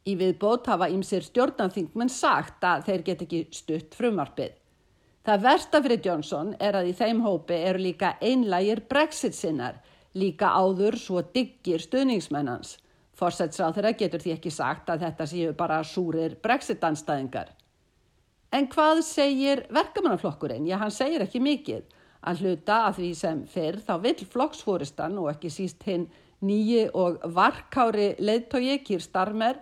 Í 0.08 0.14
viðbót 0.16 0.66
hafa 0.70 0.88
ímsir 0.88 1.24
stjórnanþingmenn 1.26 2.08
sagt 2.08 2.64
að 2.64 2.86
þeir 2.86 3.04
get 3.10 3.24
ekki 3.26 3.42
stutt 3.52 3.96
frumarpið. 3.98 4.54
Það 5.28 5.42
versta 5.44 5.82
fyrir 5.84 6.00
Johnson 6.04 6.54
er 6.56 6.78
að 6.78 6.88
í 6.88 6.94
þeim 6.96 7.20
hópi 7.20 7.58
eru 7.68 7.82
líka 7.84 8.14
einlægir 8.24 8.80
brexit 8.88 9.36
sinnar, 9.36 9.82
líka 10.16 10.54
áður 10.56 10.96
svo 10.96 11.20
diggir 11.34 11.84
stuðningsmennans. 11.84 12.78
Forsætsráð 13.18 13.76
þeirra 13.76 13.92
getur 13.98 14.22
því 14.24 14.34
ekki 14.38 14.52
sagt 14.54 14.88
að 14.88 15.04
þetta 15.04 15.26
séu 15.28 15.52
bara 15.58 15.82
súrir 15.84 16.38
brexit-anstæðingar. 16.40 17.52
En 18.54 18.70
hvað 18.72 19.02
segir 19.04 19.66
verkamannaflokkurinn? 19.74 20.64
Já, 20.70 20.78
hann 20.80 20.94
segir 20.94 21.26
ekki 21.26 21.42
mikið. 21.44 21.84
Að 22.26 22.42
hluta 22.42 22.78
að 22.88 22.96
því 22.98 23.11
sem 23.14 23.42
fyrr 23.46 23.78
þá 23.87 23.94
vill 24.02 24.26
flokksfóristan 24.33 25.18
og 25.22 25.31
ekki 25.33 25.50
síst 25.54 25.85
hinn 25.87 26.09
nýji 26.42 26.88
og 26.94 27.20
varkári 27.35 28.14
leðtogi 28.18 28.78
Kýr 28.87 29.02
Starmer 29.02 29.61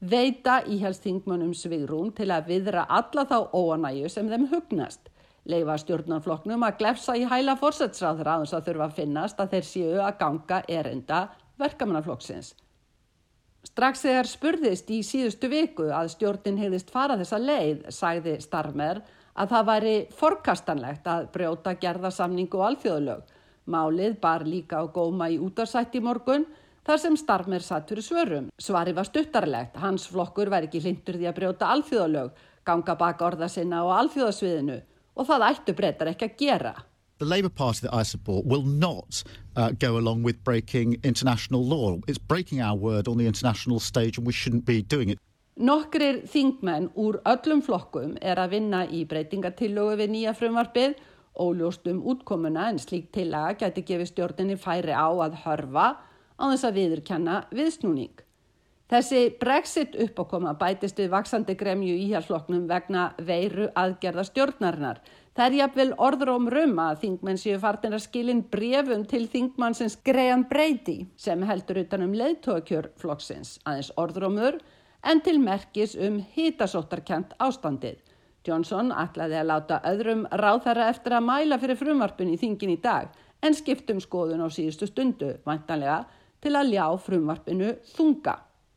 veita 0.00 0.60
íhjálpsþingmönnum 0.66 1.54
svigrún 1.56 2.12
til 2.14 2.30
að 2.30 2.50
viðra 2.52 2.86
alla 2.88 3.26
þá 3.26 3.38
óanæju 3.54 4.10
sem 4.12 4.28
þeim 4.30 4.48
hugnast. 4.52 5.08
Leifa 5.46 5.76
stjórnarflokknum 5.78 6.62
að 6.66 6.78
glefsa 6.80 7.14
í 7.16 7.24
hæla 7.30 7.54
fórsætsráður 7.58 8.30
aðeins 8.32 8.54
að 8.54 8.68
þurfa 8.68 8.86
að 8.88 8.96
finnast 9.00 9.40
að 9.40 9.52
þeir 9.54 9.66
séu 9.70 9.98
að 10.02 10.16
ganga 10.22 10.62
erinda 10.68 11.20
verkamannaflokksins. 11.62 12.54
Strax 13.66 14.02
þegar 14.06 14.28
spurðist 14.30 14.90
í 14.94 15.00
síðustu 15.06 15.50
viku 15.50 15.88
að 15.94 16.10
stjórnin 16.14 16.58
hefðist 16.60 16.90
fara 16.94 17.16
þessa 17.18 17.38
leið, 17.42 17.86
sagði 17.94 18.36
Starmer 18.42 19.00
að 19.36 19.52
það 19.52 19.66
væri 19.70 19.94
forkastanlegt 20.16 21.08
að 21.12 21.28
brjóta 21.34 21.74
gerðasamningu 21.80 22.60
og 22.60 22.68
alþjóðlög. 22.70 23.22
Málið 23.66 24.18
bar 24.22 24.46
líka 24.46 24.80
á 24.80 24.84
góma 24.86 25.28
í 25.32 25.38
útarsætti 25.42 26.00
morgun 26.00 26.46
þar 26.86 27.00
sem 27.02 27.16
Starmer 27.18 27.64
satt 27.64 27.88
fyrir 27.90 28.06
svörum. 28.06 28.50
Svari 28.58 28.94
var 28.94 29.08
stuttarlegt, 29.08 29.76
hans 29.82 30.06
flokkur 30.08 30.50
væri 30.52 30.70
ekki 30.70 30.84
hlindur 30.84 31.18
því 31.18 31.30
að 31.30 31.38
brjóta 31.40 31.70
alþjóðlög, 31.74 32.34
ganga 32.66 32.98
baka 32.98 33.26
orða 33.26 33.48
sinna 33.50 33.82
á 33.82 33.86
alþjóðasviðinu 34.00 34.82
og 35.16 35.26
það 35.26 35.48
ættu 35.50 35.74
breytar 35.76 36.12
ekki 36.12 36.28
að 36.28 36.38
gera. 36.40 36.74
The 37.18 37.24
Labour 37.24 37.48
Party 37.48 37.80
that 37.80 37.94
I 37.94 38.02
support 38.02 38.44
will 38.44 38.62
not 38.62 39.24
uh, 39.56 39.70
go 39.70 39.96
along 39.96 40.22
with 40.22 40.44
breaking 40.44 41.00
international 41.02 41.64
law. 41.64 41.96
It's 42.06 42.18
breaking 42.18 42.60
our 42.60 42.76
word 42.76 43.08
on 43.08 43.16
the 43.16 43.26
international 43.26 43.80
stage 43.80 44.18
and 44.18 44.26
we 44.26 44.34
shouldn't 44.34 44.66
be 44.66 44.82
doing 44.82 45.08
it. 45.08 45.18
Nokkrir 45.56 46.18
þingmenn 46.28 46.90
úr 47.00 47.16
öllum 47.24 47.62
flokkum 47.64 48.16
er 48.20 48.36
að 48.36 48.58
vinna 48.58 48.82
í 48.92 49.06
breytingatillögu 49.08 49.96
við 50.02 50.10
nýja 50.12 50.34
frumvarpið 50.36 50.98
óljóst 51.40 51.88
um 51.88 52.02
útkomuna 52.12 52.66
en 52.68 52.80
slíkt 52.80 53.14
tillaga 53.16 53.56
gæti 53.62 53.86
gefið 53.88 54.10
stjórninni 54.10 54.58
færi 54.60 54.92
á 54.92 55.08
að 55.08 55.38
hörfa 55.46 55.86
á 56.36 56.44
þess 56.44 56.68
að 56.68 56.76
viðurkenna 56.80 57.36
viðsnúning. 57.56 58.22
Þessi 58.92 59.22
brexit 59.40 59.96
uppákoma 59.98 60.52
bætist 60.60 61.00
við 61.00 61.10
vaksandi 61.16 61.56
gremju 61.58 61.96
íhjálpsflokknum 62.04 62.68
vegna 62.68 63.08
veiru 63.18 63.70
aðgerða 63.74 64.26
stjórnarinnar 64.28 65.00
Það 65.36 65.50
er 65.50 65.54
jafnvel 65.58 65.90
orðróm 66.00 66.46
rum 66.48 66.78
að 66.80 67.02
þingmenn 67.02 67.38
séu 67.40 67.58
fartin 67.60 67.92
að 67.92 68.06
skilin 68.06 68.38
brefum 68.48 69.02
til 69.04 69.26
þingmannsins 69.28 69.98
Graham 70.06 70.46
Brady 70.48 71.02
sem 71.20 71.42
heldur 71.44 71.82
utanum 71.82 72.14
leðtókjör 72.16 72.88
flokksins, 72.96 73.58
aðeins 73.68 73.90
orðrómur 74.00 74.56
en 75.06 75.22
til 75.22 75.38
merkis 75.40 75.94
um 75.96 76.18
hitasóttarkjent 76.34 77.36
ástandið. 77.42 78.00
Johnson 78.46 78.92
ætlaði 78.94 79.38
að 79.40 79.48
láta 79.50 79.80
öðrum 79.90 80.26
ráðherra 80.42 80.90
eftir 80.92 81.16
að 81.16 81.26
mæla 81.26 81.58
fyrir 81.62 81.78
frumvarpun 81.80 82.34
í 82.34 82.38
þingin 82.40 82.74
í 82.76 82.80
dag 82.82 83.14
en 83.42 83.54
skiptum 83.54 84.00
skoðun 84.02 84.42
á 84.42 84.48
síðustu 84.50 84.88
stundu, 84.90 85.32
vantanlega, 85.46 86.04
til 86.42 86.54
að 86.58 86.74
ljá 86.74 86.86
frumvarpinu 87.02 87.72
þunga. 87.96 88.36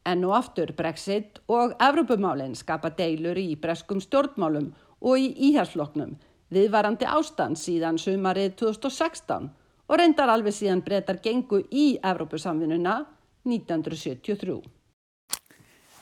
Enn 0.10 0.26
og 0.26 0.38
aftur 0.38 0.74
Brexit 0.78 1.42
og 1.52 1.76
Evropumálinn 1.82 2.56
skapa 2.58 2.90
deilur 2.98 3.38
í 3.38 3.54
breskum 3.62 4.02
stjórnmálum 4.02 4.72
og 5.02 5.22
í 5.22 5.30
íhersfloknum 5.50 6.16
viðvarandi 6.54 7.06
ástand 7.06 7.60
síðan 7.62 8.00
sumarið 8.02 8.56
2016 8.64 9.50
og 9.90 10.02
reyndar 10.02 10.32
alveg 10.34 10.56
síðan 10.56 10.84
breytar 10.86 11.22
gengu 11.22 11.62
í 11.70 11.92
Evrópusamvinnuna 12.02 13.00
1973. 13.46 14.79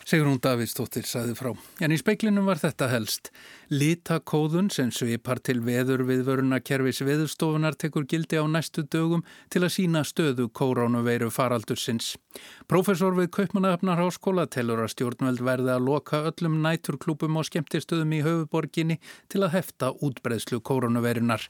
Sigrún 0.07 0.37
Davidsdóttir 0.39 1.03
saði 1.03 1.33
frá. 1.35 1.49
En 1.83 1.91
í 1.91 1.97
speiklinum 1.99 2.45
var 2.47 2.61
þetta 2.61 2.87
helst. 2.93 3.27
Litakóðun 3.67 4.69
sem 4.71 4.87
svipar 4.95 5.41
til 5.43 5.57
veður 5.65 6.05
viðvöruna 6.07 6.61
kervis 6.63 7.01
veðurstofunar 7.03 7.75
tekur 7.75 8.05
gildi 8.07 8.39
á 8.39 8.47
næstu 8.47 8.85
dögum 8.87 9.25
til 9.51 9.65
að 9.65 9.73
sína 9.75 10.05
stöðu 10.07 10.47
koronaveiru 10.47 11.27
faraldursins. 11.27 12.13
Profesor 12.67 13.15
við 13.17 13.29
Kaupmannahöfnar 13.37 13.99
Háskóla 14.01 14.47
telur 14.51 14.83
að 14.83 14.93
stjórnveld 14.93 15.43
verði 15.45 15.73
að 15.73 15.85
loka 15.87 16.21
öllum 16.29 16.59
næturklúpum 16.65 17.39
og 17.39 17.47
skemmtistöðum 17.47 18.15
í 18.17 18.23
höfuborginni 18.25 18.99
til 19.31 19.43
að 19.43 19.53
hefta 19.57 19.91
útbreðslu 20.03 20.59
koronaveirunar. 20.59 21.47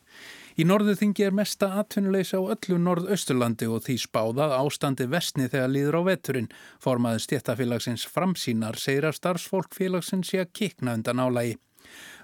Í 0.58 0.66
norðuþingi 0.66 1.28
er 1.28 1.36
mesta 1.38 1.70
atvinnuleysa 1.82 2.40
á 2.42 2.50
öllu 2.56 2.80
norðausturlandi 2.82 3.70
og 3.70 3.84
því 3.86 4.00
spáðað 4.08 4.56
ástandi 4.58 5.06
vestni 5.12 5.52
þegar 5.52 5.74
líður 5.74 6.00
á 6.00 6.02
veturinn. 6.10 6.50
Formaði 6.82 7.28
stjættafélagsins 7.28 8.08
framsínar 8.10 8.82
segir 8.82 9.06
að 9.10 9.20
starfsfólk 9.20 9.78
félagsins 9.78 10.34
sé 10.34 10.42
að 10.42 10.54
kikna 10.58 10.98
undan 10.98 11.22
álægi. 11.22 11.60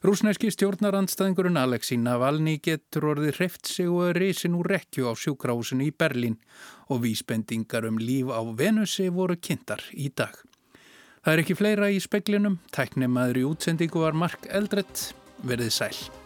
Rúsneski 0.03 0.49
stjórnarandstæðingurinn 0.51 1.59
Alexei 1.61 1.97
Navalny 1.97 2.57
getur 2.63 3.13
orðið 3.13 3.37
hreift 3.37 3.69
sig 3.71 3.87
og 3.87 4.09
er 4.09 4.19
risin 4.19 4.57
úr 4.59 4.71
rekju 4.75 5.07
á 5.07 5.13
sjúkrahúsinu 5.15 5.87
í 5.87 5.93
Berlín 5.95 6.39
og 6.91 7.05
vísbendingar 7.05 7.87
um 7.87 8.01
líf 8.01 8.33
á 8.33 8.43
Venusi 8.43 9.07
voru 9.07 9.37
kynntar 9.39 9.85
í 9.93 10.09
dag. 10.11 10.35
Það 11.23 11.33
er 11.33 11.43
ekki 11.45 11.55
fleira 11.55 11.87
í 11.87 12.01
speklinum, 12.03 12.59
tæknimaður 12.75 13.39
í 13.39 13.45
útsendingu 13.47 14.03
var 14.03 14.17
Mark 14.17 14.49
Eldrett, 14.51 15.13
verðið 15.47 15.71
sæl. 15.77 16.22